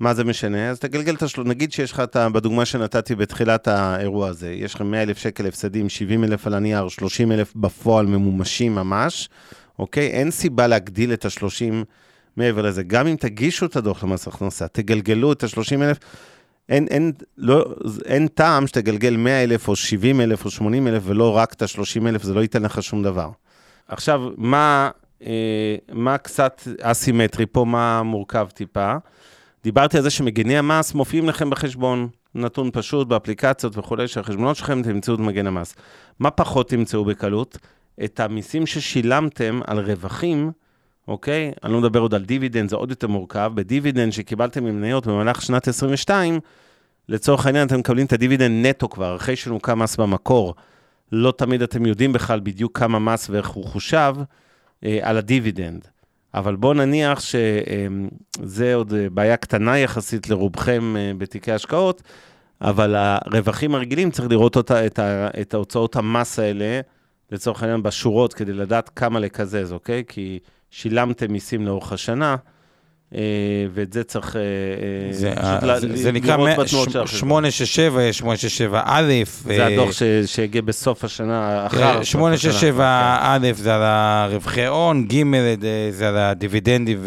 [0.00, 0.70] מה זה משנה?
[0.70, 2.28] אז תגלגל את השלוש, נגיד שיש לך את ה...
[2.28, 6.88] בדוגמה שנתתי בתחילת האירוע הזה, יש לך 100 אלף שקל הפסדים, 70 אלף על הנייר,
[6.88, 9.28] 30 אלף בפועל ממומשים ממש,
[9.78, 10.06] אוקיי?
[10.06, 11.84] אין סיבה להגדיל את ה-30
[12.36, 12.82] מעבר לזה.
[12.82, 15.98] גם אם תגישו את הדוח למס הכנסה, תגלגלו את ה-30 אלף,
[16.68, 17.74] אין, אין, לא,
[18.04, 22.08] אין טעם שתגלגל 100 אלף או 70 אלף או 80 אלף ולא רק את ה-30
[22.08, 23.30] אלף, זה לא ייתן לך שום דבר.
[23.88, 24.90] עכשיו, מה
[25.26, 28.94] אה, מה קצת אסימטרי פה, מה מורכב טיפה.
[29.64, 35.14] דיברתי על זה שמגני המס מופיעים לכם בחשבון, נתון פשוט באפליקציות וכולי, שהחשבונות שלכם תמצאו
[35.14, 35.74] את מגן המס.
[36.18, 37.58] מה פחות תמצאו בקלות?
[38.04, 40.52] את המיסים ששילמתם על רווחים,
[41.08, 41.52] אוקיי?
[41.64, 43.52] אני לא מדבר עוד על דיבידנד, זה עוד יותר מורכב.
[43.54, 46.40] בדיבידנד שקיבלתם ממניות במהלך שנת 22,
[47.08, 50.54] לצורך העניין אתם מקבלים את הדיבידנד נטו כבר, אחרי שנוכה מס במקור.
[51.12, 54.14] לא תמיד אתם יודעים בכלל בדיוק כמה מס ואיך הוא חושב.
[54.84, 55.88] אה, על הדיבידנד.
[56.34, 62.02] אבל בואו נניח שזה עוד אה, בעיה קטנה יחסית לרובכם אה, בתיקי השקעות,
[62.60, 66.80] אבל הרווחים הרגילים, צריך לראות אותה, את, ה, את ההוצאות המס האלה,
[67.30, 70.02] לצורך העניין בשורות, כדי לדעת כמה לקזז, אוקיי?
[70.08, 70.38] כי
[70.76, 72.36] שילמתם מיסים לאורך השנה,
[73.14, 73.20] אה,
[73.74, 76.36] ואת זה צריך אה, אה, זה, פשוט זה, נקרא
[77.06, 79.12] 867, 867 א'.
[79.44, 79.90] זה הדוח
[80.26, 85.22] שיגיע בסוף השנה, אחר 867 א' זה על הרווחי הון, ג'
[85.90, 86.98] זה על הדיבידנדים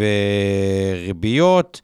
[0.96, 1.82] וריביות.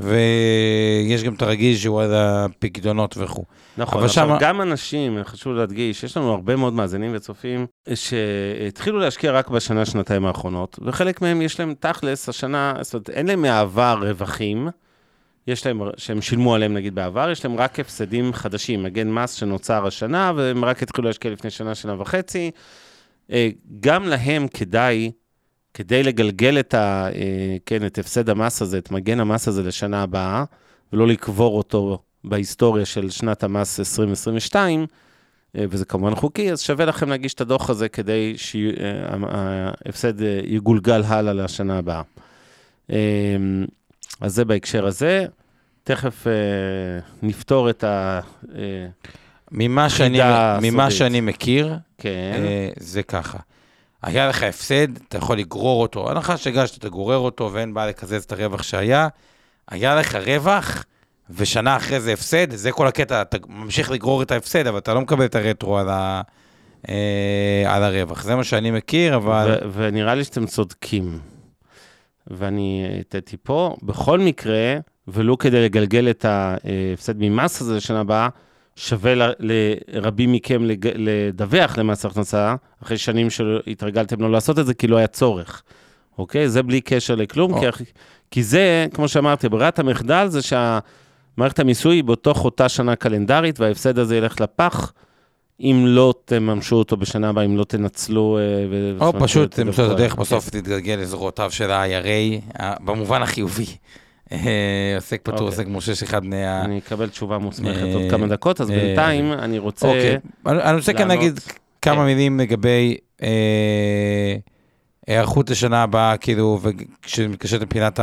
[0.00, 3.44] ויש גם את הרגיל שהוא על הפקדונות וכו'.
[3.78, 4.36] נכון, אבל שמה...
[4.40, 10.26] גם אנשים, חשוב להדגיש, יש לנו הרבה מאוד מאזינים וצופים שהתחילו להשקיע רק בשנה, שנתיים
[10.26, 14.68] האחרונות, וחלק מהם יש להם תכלס, השנה, זאת אומרת, אין להם מהעבר רווחים,
[15.46, 19.86] יש להם, שהם שילמו עליהם נגיד בעבר, יש להם רק הפסדים חדשים, מגן מס שנוצר
[19.86, 22.50] השנה, והם רק התחילו להשקיע לפני שנה, שנה וחצי.
[23.32, 23.48] אה,
[23.80, 25.10] גם להם כדאי
[25.76, 30.02] כדי לגלגל את, ה, אה, כן, את הפסד המס הזה, את מגן המס הזה לשנה
[30.02, 30.44] הבאה,
[30.92, 34.86] ולא לקבור אותו בהיסטוריה של שנת המס 2022,
[35.56, 41.02] אה, וזה כמובן חוקי, אז שווה לכם להגיש את הדוח הזה כדי שההפסד אה, יגולגל
[41.02, 42.02] הלאה לשנה הבאה.
[44.20, 45.26] אז זה בהקשר הזה.
[45.84, 46.26] תכף
[47.22, 48.20] נפתור את ה...
[49.52, 50.20] ממה שאני,
[50.62, 52.42] ממה שאני מכיר, כן.
[52.76, 53.38] זה ככה.
[54.06, 56.10] היה לך הפסד, אתה יכול לגרור אותו.
[56.10, 59.08] הנחה שהגשת, אתה גורר אותו ואין בעיה לקזז את הרווח שהיה.
[59.68, 60.84] היה לך רווח,
[61.30, 65.00] ושנה אחרי זה הפסד, זה כל הקטע, אתה ממשיך לגרור את ההפסד, אבל אתה לא
[65.00, 66.22] מקבל את הרטרו על, ה,
[66.88, 68.22] אה, על הרווח.
[68.22, 69.58] זה מה שאני מכיר, אבל...
[69.64, 71.18] ו- ונראה לי שאתם צודקים.
[72.26, 74.76] ואני הטעתי פה, בכל מקרה,
[75.08, 78.28] ולו כדי לגלגל את ההפסד ממס הזה לשנה הבאה,
[78.76, 80.62] שווה לרבים מכם
[80.96, 85.62] לדווח למס הכנסה, אחרי שנים שהתרגלתם לא לעשות את זה, כי לא היה צורך.
[86.18, 86.48] אוקיי?
[86.48, 87.66] זה בלי קשר לכלום, כי,
[88.30, 93.98] כי זה, כמו שאמרתי, ברירת המחדל זה שהמערכת המיסוי היא בתוך אותה שנה קלנדרית, וההפסד
[93.98, 94.92] הזה ילך לפח.
[95.60, 98.38] אם לא תממשו אותו בשנה הבאה, אם לא תנצלו...
[99.00, 103.66] אה, או פשוט תמצאו את הדרך, בסוף תתגלגל לזרועותיו של ה-IRA, במובן החיובי.
[104.32, 105.46] אה, עוסק פטור, אוקיי.
[105.46, 106.64] עוסק מורשה שאחד מה...
[106.64, 109.88] אני אקבל תשובה מוסמכת עוד אה, כמה דקות, אז בינתיים אני רוצה...
[109.88, 110.16] אוקיי,
[110.46, 111.40] אני רוצה כאן להגיד
[111.82, 112.04] כמה כן.
[112.04, 112.96] מילים לגבי
[115.06, 118.00] היערכות לשנה הבאה, כאילו, וכשמתקשרת מבחינת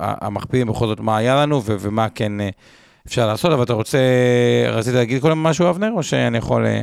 [0.00, 2.48] המכפילים, בכל זאת, מה היה לנו ומה כן אה,
[3.06, 3.98] אפשר לעשות, אבל אתה רוצה,
[4.68, 6.66] רצית להגיד קודם משהו, אבנר, או שאני יכול...
[6.66, 6.82] אה,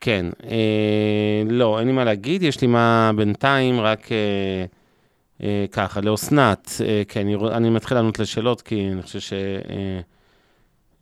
[0.00, 4.64] כן, אה, לא, אין לי מה להגיד, יש לי מה בינתיים, רק אה, אה,
[5.72, 9.32] ככה, לאסנת, אה, כן, אני, אני מתחיל לענות לשאלות, כי אני חושב ש...
[9.32, 10.00] אה,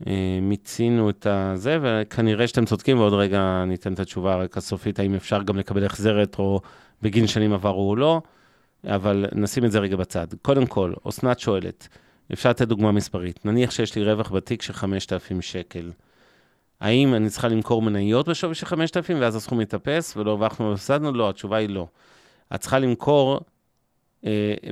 [0.07, 5.43] אה, את הזה, וכנראה שאתם צודקים, ועוד רגע ניתן את התשובה רק הסופית, האם אפשר
[5.43, 6.61] גם לקבל החזר רטרו
[7.03, 8.20] בגין שנים עברו או לא,
[8.86, 10.26] אבל נשים את זה רגע בצד.
[10.43, 11.89] קודם כל, אסנת שואלת,
[12.32, 15.91] אפשר לתת דוגמה מספרית, נניח שיש לי רווח בתיק של 5,000 שקל.
[16.80, 21.12] האם אני צריכה למכור מניות בשווי של 5,000 ואז הסכום יתאפס ולא הרווחנו והפסדנו?
[21.12, 21.86] לא, התשובה היא לא.
[22.55, 23.41] את צריכה למכור אה,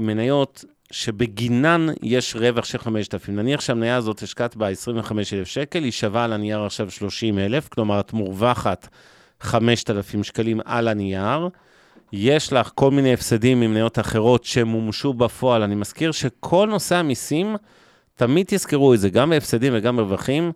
[0.01, 3.37] מניות שבגינן יש רווח של 5,000.
[3.37, 8.13] נניח שהמניה הזאת השקעת בה 25,000 שקל, היא שווה על הנייר עכשיו 30,000, כלומר את
[8.13, 8.89] מורווחת
[9.41, 11.49] 5,000 שקלים על הנייר.
[12.13, 15.63] יש לך כל מיני הפסדים ממניות אחרות שמומשו בפועל.
[15.63, 17.57] אני מזכיר שכל נושא המיסים,
[18.15, 20.53] תמיד תזכרו את זה, גם בהפסדים וגם ברווחים,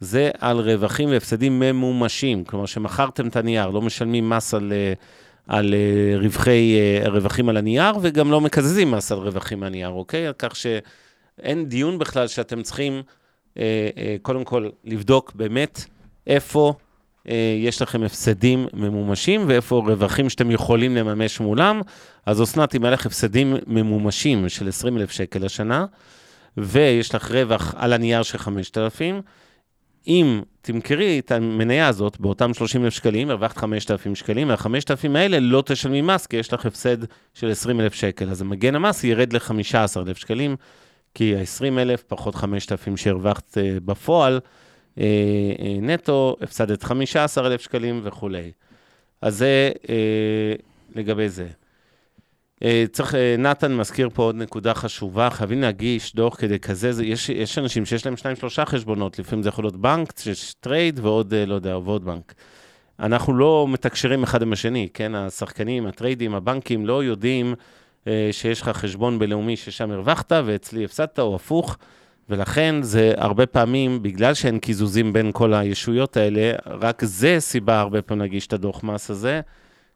[0.00, 2.44] זה על רווחים והפסדים ממומשים.
[2.44, 4.92] כלומר, שמכרתם את הנייר, לא משלמים מס על, אה,
[5.48, 10.26] על אה, רווחי, אה, רווחים על הנייר, וגם לא מקזזים מס על רווחים מהנייר, אוקיי?
[10.38, 13.02] כך שאין דיון בכלל שאתם צריכים,
[13.58, 15.84] אה, קודם כל, לבדוק באמת
[16.26, 16.74] איפה
[17.58, 21.80] יש לכם הפסדים ממומשים ואיפה רווחים שאתם יכולים לממש מולם.
[22.26, 25.86] אז אסנת, אם היה לך הפסדים ממומשים של 20,000 שקל השנה,
[26.56, 29.22] ויש לך רווח על הנייר של 5,000,
[30.06, 36.02] אם תמכרי את המניה הזאת באותם 30,000 שקלים, הרווחת 5,000 שקלים, וה-5,000 האלה לא תשלמי
[36.02, 36.96] מס, כי יש לך הפסד
[37.34, 38.30] של 20,000 שקל.
[38.30, 40.56] אז מגן המס ירד ל-15,000 שקלים,
[41.14, 44.40] כי ה-20,000 פחות 5,000 שהרווחת uh, בפועל,
[44.94, 45.00] uh, uh,
[45.82, 48.52] נטו, הפסדת 15,000 שקלים וכולי.
[49.22, 49.70] אז זה
[50.94, 51.48] לגבי זה.
[52.64, 57.28] Uh, צריך, uh, נתן מזכיר פה עוד נקודה חשובה, חייבים להגיש דוח כדי כזה, יש,
[57.28, 61.32] יש אנשים שיש להם שניים, שלושה חשבונות, לפעמים זה יכול להיות בנק, יש trade ועוד,
[61.32, 62.34] uh, לא יודע, ועוד בנק.
[63.00, 65.14] אנחנו לא מתקשרים אחד עם השני, כן?
[65.14, 71.34] השחקנים, הטריידים, הבנקים לא יודעים uh, שיש לך חשבון בלאומי ששם הרווחת ואצלי הפסדת, או
[71.34, 71.76] הפוך,
[72.28, 78.02] ולכן זה הרבה פעמים, בגלל שאין קיזוזים בין כל הישויות האלה, רק זה סיבה הרבה
[78.02, 79.40] פעמים להגיש את הדוח מס הזה,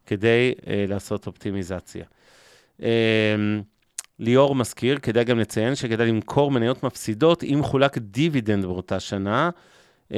[0.07, 2.05] כדי uh, לעשות אופטימיזציה.
[2.79, 2.83] Um,
[4.19, 9.51] ליאור מזכיר, כדאי גם לציין שכדאי למכור מניות מפסידות אם חולק דיבידנד באותה שנה.
[10.09, 10.15] Uh,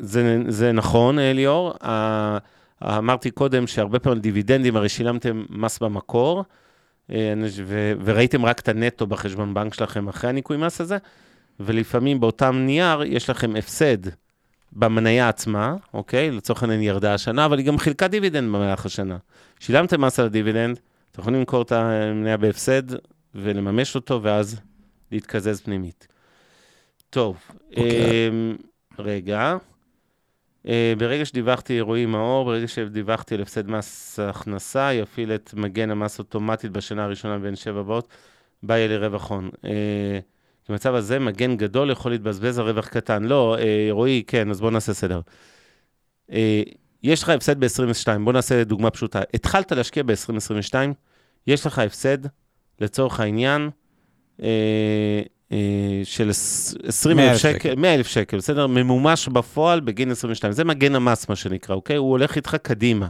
[0.00, 1.74] זה, זה נכון, אה, ליאור.
[2.82, 6.44] אמרתי קודם שהרבה פעמים דיבידנדים, הרי שילמתם מס במקור,
[7.10, 7.12] uh,
[7.64, 10.96] ו- וראיתם רק את הנטו בחשבון בנק שלכם אחרי הניכוי מס הזה,
[11.60, 14.08] ולפעמים באותם נייר יש לכם הפסד
[14.72, 16.30] במניה עצמה, אוקיי?
[16.30, 19.16] לצורך העניין ירדה השנה, אבל היא גם חילקה דיבידנד במהלך השנה.
[19.60, 20.80] שילמתם מס על הדיבידנד,
[21.16, 22.82] אתם יכולים למכור את המניה בהפסד
[23.34, 24.60] ולממש אותו, ואז
[25.12, 26.06] להתקזז פנימית.
[27.10, 27.36] טוב,
[27.70, 28.28] אוקיי.
[28.28, 28.56] אמ,
[28.98, 29.56] רגע.
[30.68, 36.18] אה, ברגע שדיווחתי, רועי מאור, ברגע שדיווחתי על הפסד מס הכנסה, יפעיל את מגן המס
[36.18, 38.08] אוטומטית בשנה הראשונה בין שבע הבאות,
[38.62, 39.50] בה יהיה לי רווח הון.
[39.64, 40.18] אה,
[40.68, 43.24] במצב הזה, מגן גדול יכול להתבזבז על רווח קטן.
[43.24, 45.20] לא, אה, רועי, כן, אז בואו נעשה סדר.
[46.32, 46.62] אה,
[47.02, 49.22] יש לך הפסד ב-22, בוא נעשה דוגמה פשוטה.
[49.34, 50.74] התחלת להשקיע ב-2022,
[51.46, 52.18] יש לך הפסד,
[52.80, 53.70] לצורך העניין,
[54.42, 54.48] אה,
[55.52, 57.74] אה, של 20 אלף 100,000 שקל, שקל.
[57.74, 58.66] 100 אלף שקל, בסדר?
[58.66, 60.52] ממומש בפועל בגין 22.
[60.52, 61.96] זה מגן המס, מה שנקרא, אוקיי?
[61.96, 63.08] הוא הולך איתך קדימה.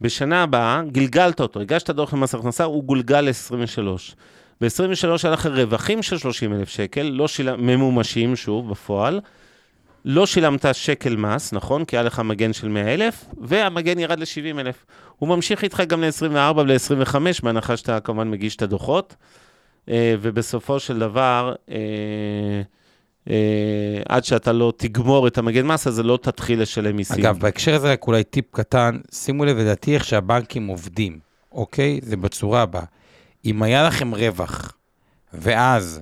[0.00, 4.14] בשנה הבאה, גלגלת אותו, הגשת דוח למס הכנסה, הוא גולגל ל-23.
[4.60, 7.56] ב-23 היה לך רווחים של 30 אלף שקל, לא שיל...
[7.56, 9.20] ממומשים, שוב, בפועל.
[10.04, 11.84] לא שילמת שקל מס, נכון?
[11.84, 14.84] כי היה לך מגן של 100 אלף, והמגן ירד ל-70 אלף.
[15.16, 19.16] הוא ממשיך איתך גם ל-24 ול-25, בהנחה שאתה כמובן מגיש את הדוחות.
[19.88, 21.76] אה, ובסופו של דבר, אה,
[23.30, 27.24] אה, עד שאתה לא תגמור את המגן מס הזה, לא תתחיל לשלם מיסים.
[27.24, 31.18] אגב, בהקשר הזה רק אולי טיפ קטן, שימו לב, לדעתי איך שהבנקים עובדים,
[31.52, 32.00] אוקיי?
[32.02, 32.84] זה בצורה הבאה.
[33.44, 34.76] אם היה לכם רווח
[35.32, 36.00] ואז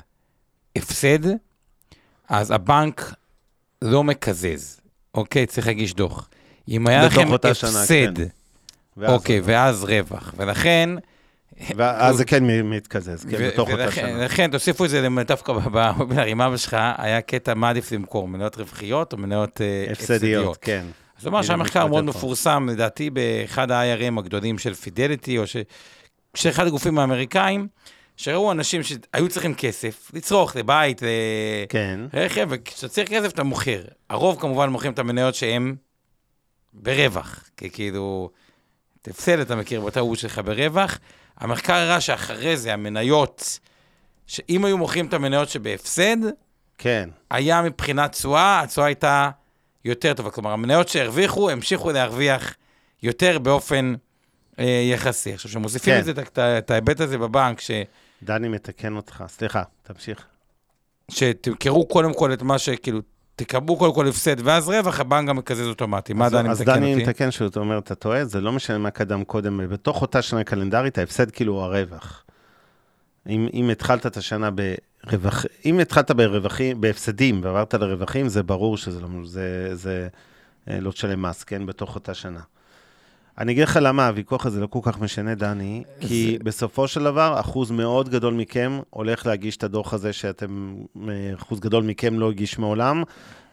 [0.77, 1.19] הפסד,
[2.29, 3.15] אז הבנק
[3.83, 4.81] לא מקזז,
[5.14, 5.47] אוקיי?
[5.47, 6.28] צריך להגיש דוח.
[6.68, 8.24] אם היה לכם הפסד, כן.
[8.97, 10.91] ואז- אוקיי, ואז רווח, ולכן...
[11.76, 14.24] ואז זה כן מתקזז, כן, בתוך אותה ולכן- שנה.
[14.24, 15.53] לכן, תוסיפו את זה דווקא
[16.26, 20.85] עם אבא שלך, היה קטע מה עדיף למכור, מניות רווחיות או מניות אה, הפסדיות, כן.
[21.18, 22.05] זאת אומרת שהמחקר מאוד.
[22.05, 25.57] מפורסם, לדעתי באחד ה-IRM הגדולים של פידליטי, או ש...
[26.35, 27.66] שאחד הגופים האמריקאים,
[28.21, 31.01] שראו אנשים שהיו צריכים כסף, לצרוך לבית,
[31.68, 32.01] כן.
[32.12, 33.83] לרכב, וכשאתה צריך כסף אתה מוכר.
[34.11, 35.75] הרוב כמובן מוכרים את המניות שהן
[36.73, 38.31] ברווח, כי כאילו,
[39.03, 40.99] את הפסד אתה מכיר בטעות שלך ברווח.
[41.37, 43.59] המחקר הראה שאחרי זה המניות,
[44.27, 46.16] שאם היו מוכרים את המניות שבהפסד,
[46.79, 47.09] כן.
[47.31, 49.31] היה מבחינת תשואה, התשואה הייתה
[49.85, 50.31] יותר טובה.
[50.31, 52.55] כלומר, המניות שהרוויחו, המשיכו להרוויח
[53.03, 53.95] יותר באופן
[54.59, 55.33] אה, יחסי.
[55.33, 56.23] עכשיו, כשמוסיפים כן.
[56.59, 57.71] את ההיבט הזה בבנק, ש...
[58.23, 59.25] דני מתקן אותך.
[59.29, 60.25] סליחה, תמשיך.
[61.11, 63.01] שתמכרו קודם כל את מה שכאילו,
[63.37, 66.12] תקבלו קודם כל הפסד ואז רווח, הבנק גם מקזז אוטומטי.
[66.12, 67.05] מה אז- דני אז מתקן דני אותי?
[67.05, 70.99] מתקן שהוא אומר, אתה טועה, זה לא משנה מה קדם קודם, בתוך אותה שנה קלנדרית,
[70.99, 72.25] ההפסד כאילו הוא הרווח.
[73.29, 79.01] אם, אם התחלת את השנה ברווח, אם התחלת ברווחים, בהפסדים ועברת לרווחים, זה ברור שזה
[79.01, 80.09] לא, זה, זה
[80.68, 82.41] אה, לא תשלם מס, כן, בתוך אותה שנה.
[83.41, 87.41] אני אגיד לך למה הוויכוח הזה לא כל כך משנה, דני, כי בסופו של דבר,
[87.41, 90.74] אחוז מאוד גדול מכם הולך להגיש את הדוח הזה שאתם,
[91.09, 93.03] אה, אחוז גדול מכם לא הגיש מעולם,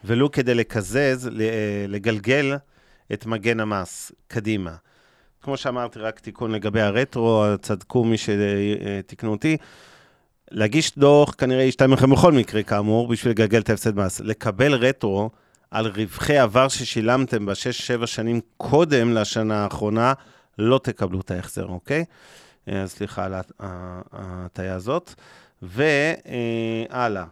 [0.05, 2.55] ולו כדי לקזז, אה, לגלגל
[3.13, 4.71] את מגן המס קדימה.
[5.41, 9.57] כמו שאמרתי, רק תיקון לגבי הרטרו, צדקו מי שתיקנו אותי.
[10.51, 14.19] להגיש דוח, כנראה ישתלם לכם בכל מקרה, כאמור, בשביל לגלגל את ההפסד מס.
[14.19, 15.29] לקבל רטרו
[15.72, 20.13] על רווחי עבר ששילמתם בשש-שבע שנים קודם לשנה האחרונה,
[20.59, 22.05] לא תקבלו את ההחזר, אוקיי?
[22.70, 25.13] אה, סליחה על ההט- ה- ההטעיה הזאת.
[25.61, 27.24] והלאה.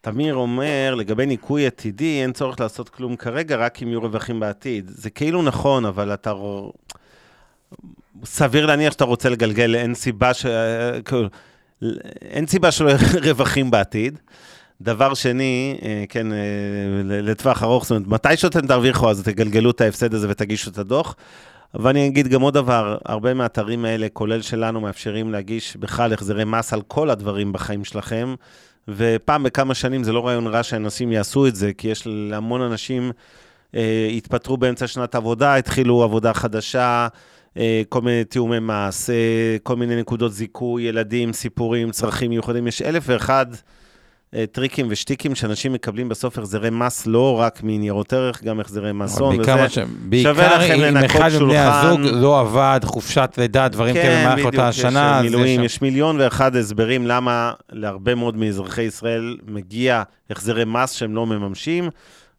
[0.00, 4.90] תמיר אומר, לגבי ניקוי עתידי, אין צורך לעשות כלום כרגע, רק אם יהיו רווחים בעתיד.
[4.94, 6.32] זה כאילו נכון, אבל אתה...
[8.24, 10.46] סביר להניח שאתה רוצה לגלגל, אין סיבה ש...
[11.04, 11.28] כאילו,
[12.22, 12.98] אין סיבה שלא יהיו
[13.28, 14.18] רווחים בעתיד.
[14.80, 16.38] דבר שני, אה, כן, אה,
[17.04, 21.16] לטווח ארוך, זאת אומרת, מתי שאתם תרוויחו, אז תגלגלו את ההפסד הזה ותגישו את הדוח.
[21.74, 26.72] ואני אגיד גם עוד דבר, הרבה מהאתרים האלה, כולל שלנו, מאפשרים להגיש בכלל החזרי מס
[26.72, 28.34] על כל הדברים בחיים שלכם,
[28.88, 33.12] ופעם בכמה שנים זה לא רעיון רע שאנשים יעשו את זה, כי יש להמון אנשים,
[33.74, 37.08] אה, התפטרו באמצע שנת עבודה, התחילו עבודה חדשה,
[37.56, 42.82] אה, כל מיני תיאומי מס, אה, כל מיני נקודות זיכוי, ילדים, סיפורים, צרכים מיוחדים, יש
[42.82, 43.46] אלף ואחד
[44.52, 49.36] טריקים ושטיקים שאנשים מקבלים בסוף החזרי מס, לא רק מניירות ערך, גם החזרי מס הון,
[49.36, 49.78] מה ש...
[50.08, 51.58] בעיקר אם אחד מבני.
[51.58, 55.60] הזוג לא עבד, חופשת לידה, דברים כאלה במהלך אותה כן, יש השנה, אה, אז מילואים,
[55.60, 61.26] שם- יש מיליון ואחד הסברים למה להרבה מאוד מאזרחי ישראל מגיע החזרי מס שהם לא
[61.26, 61.88] מממשים,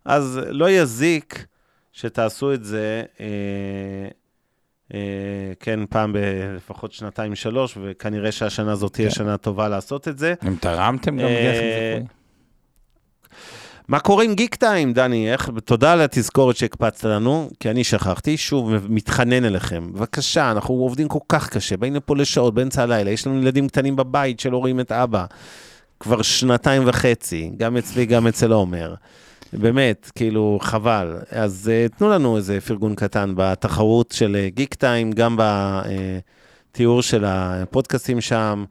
[0.06, 1.46] אז לא יזיק
[1.94, 4.08] שתעשו את זה, אה, אה,
[5.60, 9.16] כן, פעם בלפחות שנתיים-שלוש, וכנראה שהשנה הזאת תהיה כן.
[9.16, 10.34] שנה טובה לעשות את זה.
[10.48, 12.16] אם תרמתם גם אה, לכם זיכוי.
[13.88, 15.32] מה קורה עם גיק טיים, דני?
[15.32, 19.94] איך, תודה על התזכורת שהקפצת לנו, כי אני שכחתי, שוב, מתחנן אליכם.
[19.94, 23.96] בבקשה, אנחנו עובדים כל כך קשה, באים לפה לשעות, באמצע הלילה, יש לנו ילדים קטנים
[23.96, 25.26] בבית שלא רואים את אבא.
[26.00, 28.94] כבר שנתיים וחצי, גם אצלי, גם אצל עומר.
[29.60, 31.18] באמת, כאילו, חבל.
[31.32, 35.38] אז uh, תנו לנו איזה פרגון קטן בתחרות של uh, גיק טיים, גם
[36.72, 38.66] בתיאור של הפודקאסטים שם.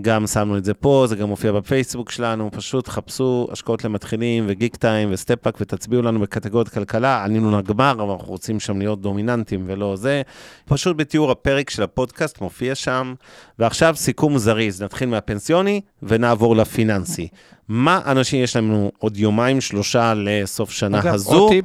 [0.00, 4.76] גם שמנו את זה פה, זה גם מופיע בפייסבוק שלנו, פשוט חפשו השקעות למתחילים וגיק
[4.76, 9.96] טיים וסטפאק ותצביעו לנו בקטגוריית כלכלה, עלינו לגמר, אבל אנחנו רוצים שם להיות דומיננטים ולא
[9.96, 10.22] זה.
[10.64, 13.14] פשוט בתיאור הפרק של הפודקאסט מופיע שם.
[13.58, 17.28] ועכשיו סיכום זריז, נתחיל מהפנסיוני ונעבור לפיננסי.
[17.68, 21.30] מה אנשים, יש לנו עוד יומיים, שלושה לסוף שנה אגב, הזו.
[21.30, 21.64] עוד טיפ,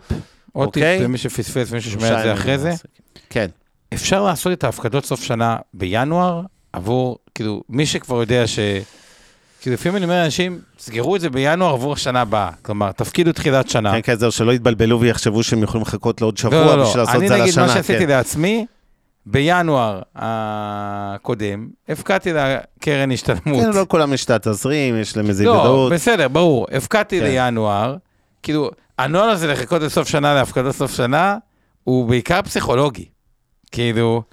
[0.52, 1.04] עוד טיפ, אוקיי.
[1.04, 2.84] למי שפספס, מי ששומע את זה אחרי זה, נעשה.
[3.30, 3.48] כן.
[3.94, 6.42] אפשר לעשות את ההפקדות סוף שנה בינואר,
[6.74, 8.60] עבור, כאילו, מי שכבר יודע ש...
[9.62, 12.50] כאילו, לפעמים אני אומר לאנשים, סגרו את זה בינואר עבור השנה הבאה.
[12.62, 13.92] כלומר, תפקידו תחילת שנה.
[13.92, 16.84] כן, כן, זהו, שלא יתבלבלו ויחשבו שהם יכולים לחכות לעוד שבוע לא, לא, לא.
[16.84, 17.66] בשביל לעשות אני את זה על נגיד, השנה.
[17.66, 18.10] מה שעשיתי כן.
[18.10, 18.66] לעצמי,
[19.26, 23.64] בינואר הקודם, הפקדתי לקרן השתלמות.
[23.64, 25.94] כן, לא כולם יש את התזרים, יש להם איזה לא, ודאות.
[25.94, 26.68] בסדר, ברור.
[26.72, 27.26] הפקדתי כן.
[27.26, 27.96] לינואר,
[28.44, 28.70] כאילו,
[29.00, 31.38] הנוהל הזה לחכות לסוף שנה, להפקדות סוף שנה,
[31.84, 33.06] הוא בעיקר פסיכולוגי.
[33.72, 34.24] כאילו,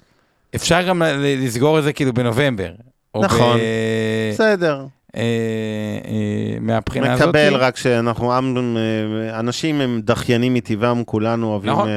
[0.55, 2.71] אפשר גם לסגור את זה כאילו בנובמבר.
[3.19, 3.57] נכון.
[3.57, 3.61] ב...
[4.33, 4.85] בסדר.
[5.15, 5.21] אה,
[6.05, 7.27] אה, מהבחינה הזאת.
[7.27, 11.89] מקבל, רק שאנחנו, עם- אה, אנשים הם דחיינים מטבעם, כולנו אוהבים נכון.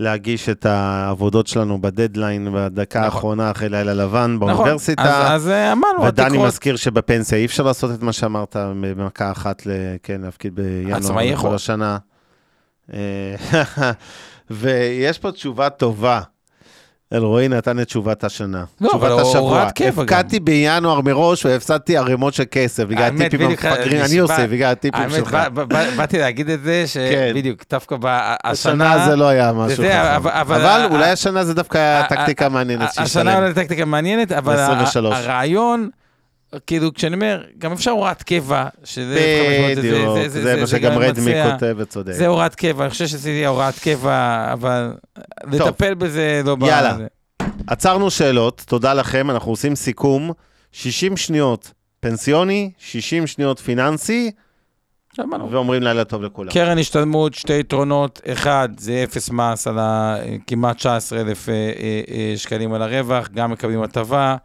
[0.00, 3.04] להגיש את העבודות שלנו בדדליין, בדקה נכון.
[3.14, 4.54] האחרונה אחרי לילה לבן נכון.
[4.54, 5.02] באוניברסיטה.
[5.34, 9.66] אז, אז אמרנו, ודני התקרות- מזכיר שבפנסיה אי אפשר לעשות את מה שאמרת במכה אחת,
[9.66, 9.70] ל-
[10.02, 11.54] כן, להפקיד בינואר יכול.
[11.54, 11.98] השנה.
[14.50, 16.20] ויש פה תשובה טובה.
[17.14, 18.64] אלרועי נתן את תשובת השנה.
[18.80, 19.62] לא, תשובת השבוע.
[19.88, 25.30] הפקדתי בינואר מראש והפסדתי ערימות של כסף, בגלל הטיפים המפגרים, אני עושה, בגלל הטיפים שלך.
[25.32, 27.30] בא- בא- בא- באתי להגיד את זה, כן.
[27.32, 29.06] שבדיוק, דווקא השנה השנה...
[29.06, 30.28] זה לא היה משהו חכם.
[30.28, 33.38] אבל- אולי השנה זה דווקא היה טקטיקה מעניינת השנה.
[33.38, 34.98] אולי טקטיקה מעניינת, אבל ה- ב-23.
[35.14, 35.88] הרעיון,
[36.66, 39.74] כאילו, כשאני אומר, גם אפשר הוראת קבע, שזה...
[39.76, 42.12] בדיוק, זה מה שגם רדמי כותב וצודק.
[42.12, 44.92] זה הוראת קבע, אני חושב שזה יהיה הוראת קבע, אבל
[45.44, 46.54] לטפל בזה לא...
[46.54, 46.96] ב- יאללה.
[46.96, 47.06] זה.
[47.66, 50.32] עצרנו שאלות, תודה לכם, אנחנו עושים סיכום.
[50.72, 54.30] 60 שניות פנסיוני, 60 שניות פיננסי.
[55.50, 56.50] ואומרים לילה טוב לכולם.
[56.52, 59.78] קרן השתלמות, שתי יתרונות, אחד, זה אפס מס על.
[60.46, 64.36] כמעט 19,000 אה, אה, אה, שקלים על הרווח, גם מקבלים הטבה.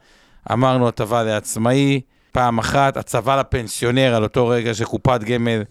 [0.54, 5.64] אמרנו הטבה לעצמאי, פעם אחת, הצבה לפנסיונר על אותו רגע שקופת גמל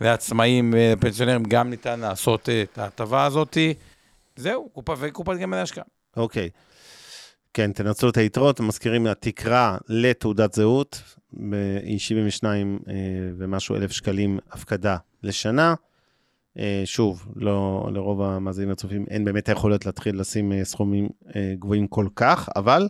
[0.00, 3.58] לעצמאים ולפנסיונרים גם ניתן לעשות אה, את ההטבה הזאת.
[4.36, 5.84] זהו, קופה וקופת גמל להשקעה.
[6.16, 6.50] אוקיי.
[7.54, 11.02] כן, תנצלו את היתרות, מזכירים התקרה לתעודת זהות,
[11.82, 12.94] היא 72 אה,
[13.38, 15.74] ומשהו אלף שקלים הפקדה לשנה.
[16.58, 21.86] אה, שוב, לא, לרוב המאזינים הצופים אין באמת יכולת להתחיל לשים אה, סכומים אה, גבוהים
[21.86, 22.88] כל כך, אבל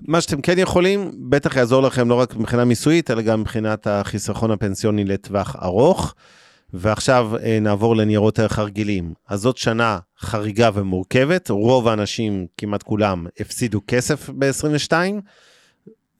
[0.00, 4.50] מה שאתם כן יכולים, בטח יעזור לכם לא רק מבחינה מיסויית, אלא גם מבחינת החיסכון
[4.50, 6.14] הפנסיוני לטווח ארוך.
[6.72, 9.14] ועכשיו אה, נעבור לניירות ערך הרגילים.
[9.28, 14.92] אז זאת שנה חריגה ומורכבת, רוב האנשים, כמעט כולם, הפסידו כסף ב-22.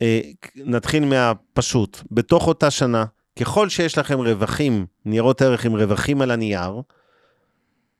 [0.02, 0.20] אה,
[0.56, 3.04] נתחיל מהפשוט, בתוך אותה שנה,
[3.40, 6.80] ככל שיש לכם רווחים, ניירות ערך עם רווחים על הנייר,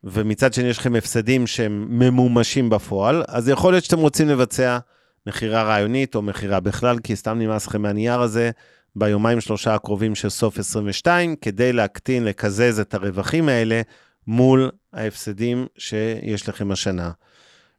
[0.04, 4.78] ומצד שני יש לכם הפסדים שהם ממומשים בפועל, אז יכול להיות שאתם רוצים לבצע
[5.26, 8.50] מכירה רעיונית או מכירה בכלל, כי סתם נמאס לכם מהנייר הזה,
[8.96, 13.82] ביומיים שלושה הקרובים של סוף 22, כדי להקטין, לקזז את הרווחים האלה
[14.26, 17.10] מול ההפסדים שיש לכם השנה.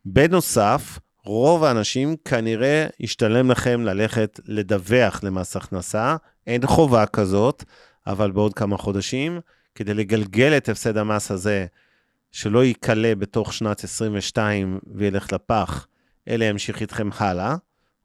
[0.06, 6.16] בנוסף, רוב האנשים כנראה ישתלם לכם ללכת לדווח למס הכנסה,
[6.48, 7.64] אין חובה כזאת,
[8.08, 9.40] אבל בעוד כמה חודשים,
[9.76, 11.66] כדי לגלגל את הפסד המס הזה,
[12.32, 15.88] שלא ייקלה בתוך שנת 22 וילך לפח,
[16.28, 17.56] אלא ימשיך איתכם הלאה,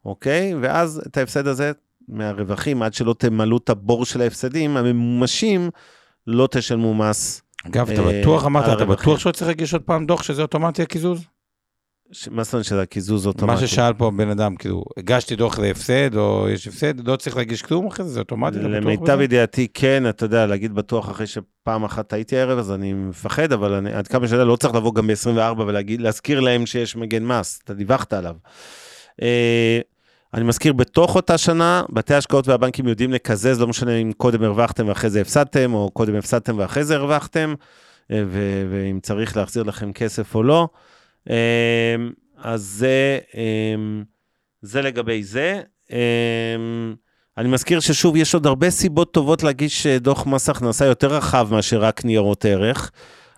[0.05, 0.55] אוקיי?
[0.61, 1.71] ואז את ההפסד הזה
[2.07, 5.69] מהרווחים, עד שלא תמלאו את הבור של ההפסדים הממומשים,
[6.27, 7.41] לא תשלמו מס.
[7.67, 8.85] אגב, אתה אה, בטוח, אמרת, אתה.
[8.85, 11.23] בטוח שלא צריך להגיש עוד פעם דוח שזה אוטומטי הקיזוז?
[12.11, 13.61] ש- מה זאת אומרת שזה הקיזוז אוטומטי?
[13.61, 17.61] מה ששאל פה בן אדם, כאילו, הגשתי דוח להפסד, או יש הפסד, לא צריך להגיש
[17.61, 19.21] כלום אחרי זה, זה אוטומטי, אתה בטוח למיטב?
[19.21, 23.73] ידיעתי, כן, אתה יודע, להגיד בטוח אחרי שפעם אחת הייתי הערב, אז אני מפחד, אבל
[23.73, 27.59] אני, עד כמה שאני יודע, לא צריך לבוא גם ב-24 ולהזכיר להם שיש מגן מס,
[27.63, 28.35] אתה דיווחת עליו.
[29.21, 29.79] אה,
[30.33, 34.87] אני מזכיר, בתוך אותה שנה, בתי ההשקעות והבנקים יודעים לקזז, לא משנה אם קודם הרווחתם
[34.87, 37.53] ואחרי זה הפסדתם, או קודם הפסדתם ואחרי זה הרווחתם,
[38.11, 38.23] אה,
[38.71, 40.67] ואם צריך להחזיר לכם כסף או לא.
[41.29, 41.95] אה,
[42.37, 43.75] אז זה, אה,
[44.61, 45.61] זה לגבי זה.
[45.91, 46.55] אה,
[47.37, 51.47] אני מזכיר ששוב, יש עוד הרבה סיבות טובות להגיש אה, דוח מס הכנסה יותר רחב
[51.51, 52.91] מאשר רק ניירות ערך.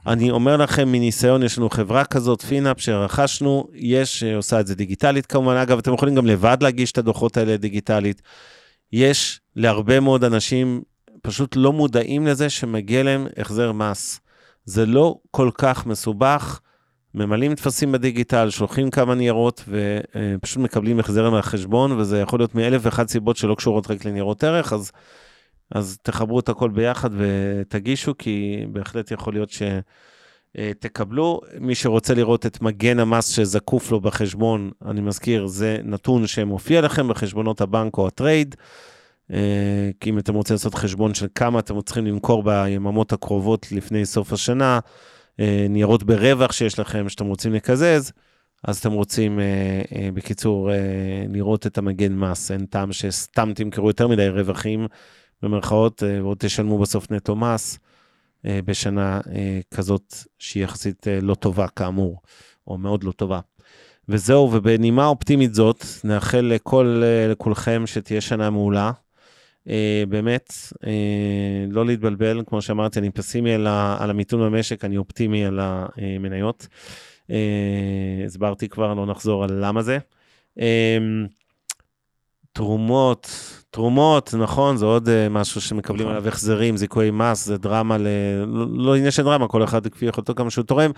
[0.07, 4.75] אני אומר לכם מניסיון, יש לנו חברה כזאת, פינאפ, שרכשנו, יש, אה, עושה את זה
[4.75, 8.21] דיגיטלית כמובן, אגב, אתם יכולים גם לבד להגיש את הדוחות האלה דיגיטלית.
[8.91, 10.81] יש להרבה מאוד אנשים
[11.21, 14.19] פשוט לא מודעים לזה שמגיע להם החזר מס.
[14.65, 16.59] זה לא כל כך מסובך,
[17.13, 23.09] ממלאים טפסים בדיגיטל, שולחים כמה ניירות ופשוט מקבלים החזר מהחשבון, וזה יכול להיות מאלף ואחת
[23.09, 24.91] סיבות שלא קשורות רק לניירות ערך, אז,
[25.71, 29.51] אז תחברו את הכל ביחד ותגישו, כי בהחלט יכול להיות
[30.57, 31.41] שתקבלו.
[31.59, 37.07] מי שרוצה לראות את מגן המס שזקוף לו בחשבון, אני מזכיר, זה נתון שמופיע לכם
[37.07, 38.55] בחשבונות הבנק או הטרייד.
[39.33, 44.05] אה, כי אם אתם רוצים לעשות חשבון של כמה אתם צריכים למכור ביממות הקרובות לפני
[44.05, 44.79] סוף השנה, אה,
[45.69, 48.11] ניירות ברווח שיש לכם שאתם רוצים לקזז,
[48.63, 50.77] אז אתם רוצים, אה, אה, בקיצור, אה,
[51.29, 52.51] לראות את המגן מס.
[52.51, 54.87] אין טעם שסתם תמכרו יותר מדי רווחים,
[55.41, 57.79] במרכאות, אה, ועוד תשלמו בסוף נטו מס
[58.45, 62.21] אה, בשנה אה, כזאת שהיא יחסית אה, לא טובה, כאמור,
[62.67, 63.39] או מאוד לא טובה.
[64.09, 68.91] וזהו, ובנימה אופטימית זאת, נאחל לכל, אה, לכולכם שתהיה שנה מעולה.
[69.69, 70.53] אה, באמת,
[70.87, 75.59] אה, לא להתבלבל, כמו שאמרתי, אני פסימי על, ה, על המיתון במשק, אני אופטימי על
[75.61, 76.67] המניות.
[77.31, 77.35] אה,
[78.25, 79.97] הסברתי כבר, לא נחזור על למה זה.
[82.53, 83.29] תרומות,
[83.69, 86.15] תרומות, נכון, זה עוד משהו שמקבלים נכון.
[86.15, 88.07] עליו החזרים, זיכויי מס, זה דרמה, ל...
[88.47, 90.91] לא, לא עניין של דרמה, כל אחד כפי יכולתו כמה שהוא תורם.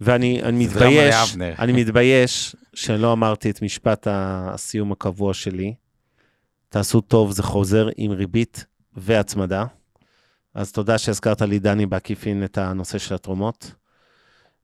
[0.00, 1.36] ואני אני מתבייש.
[1.58, 5.74] אני מתבייש שלא אמרתי את משפט הסיום הקבוע שלי.
[6.68, 8.64] תעשו טוב, זה חוזר עם ריבית
[8.96, 9.64] והצמדה.
[10.54, 13.74] אז תודה שהזכרת לי, דני, בעקיפין את הנושא של התרומות.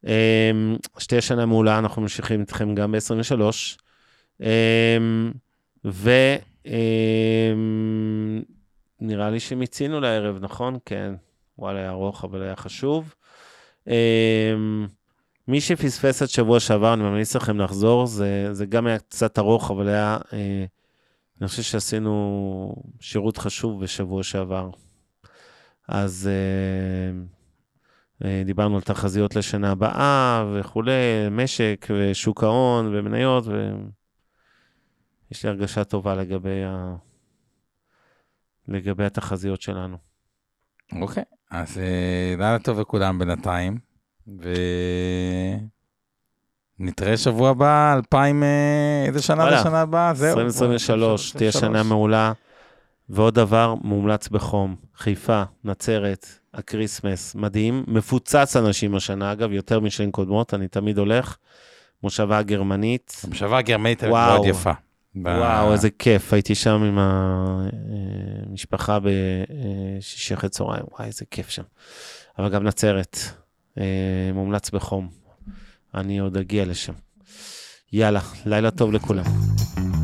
[0.06, 3.42] אמ, שתהיה שנה מעולה, אנחנו ממשיכים איתכם גם ב-23.
[9.00, 10.78] ונראה לי שמיצינו לערב, נכון?
[10.84, 11.14] כן.
[11.58, 13.14] וואלה, היה ארוך, אבל היה חשוב.
[13.86, 14.86] אמ,
[15.48, 19.70] מי שפספס את שבוע שעבר, אני ממליץ לכם לחזור, זה, זה גם היה קצת ארוך,
[19.70, 20.18] אבל היה...
[21.42, 24.70] אני חושב שעשינו שירות חשוב בשבוע שעבר.
[25.88, 27.12] אז אה,
[28.24, 30.92] אה, דיברנו על תחזיות לשנה הבאה וכולי,
[31.30, 36.96] משק ושוק ההון ומניות, ויש לי הרגשה טובה לגבי, ה...
[38.68, 39.96] לגבי התחזיות שלנו.
[41.00, 43.78] אוקיי, אז אה, לילה טוב לכולם בינתיים,
[46.82, 48.48] ונתראה שבוע הבא, 2000, אה,
[49.06, 50.14] איזה שנה וואלה, לשנה הבאה?
[50.14, 50.40] זהו.
[50.40, 52.32] 2023 תהיה שנה מעולה.
[53.08, 60.12] ועוד דבר, מומלץ בחום, חיפה, נצרת, ה Christmas, מדהים, מפוצץ אנשים השנה, אגב, יותר משנים
[60.12, 61.36] קודמות, אני תמיד הולך.
[62.02, 64.04] מושבה הגרמנית, המושבה הגרמנית.
[64.36, 64.72] מאוד יפה.
[65.16, 66.98] וואו, איזה כיף, הייתי שם עם
[68.48, 71.62] המשפחה בשישי אחרי צהריים, וואי, איזה כיף שם.
[72.38, 73.18] אבל גם נצרת,
[73.78, 73.84] אה,
[74.34, 75.21] מומלץ בחום.
[75.94, 76.92] אני עוד אגיע לשם.
[77.92, 79.24] יאללה, לילה טוב לכולם.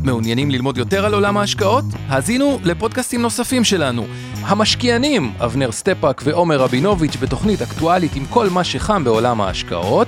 [0.03, 1.85] מעוניינים ללמוד יותר על עולם ההשקעות?
[2.07, 4.05] האזינו לפודקאסטים נוספים שלנו.
[4.41, 10.07] המשקיענים, אבנר סטפאק ועומר רבינוביץ' בתוכנית אקטואלית עם כל מה שחם בעולם ההשקעות.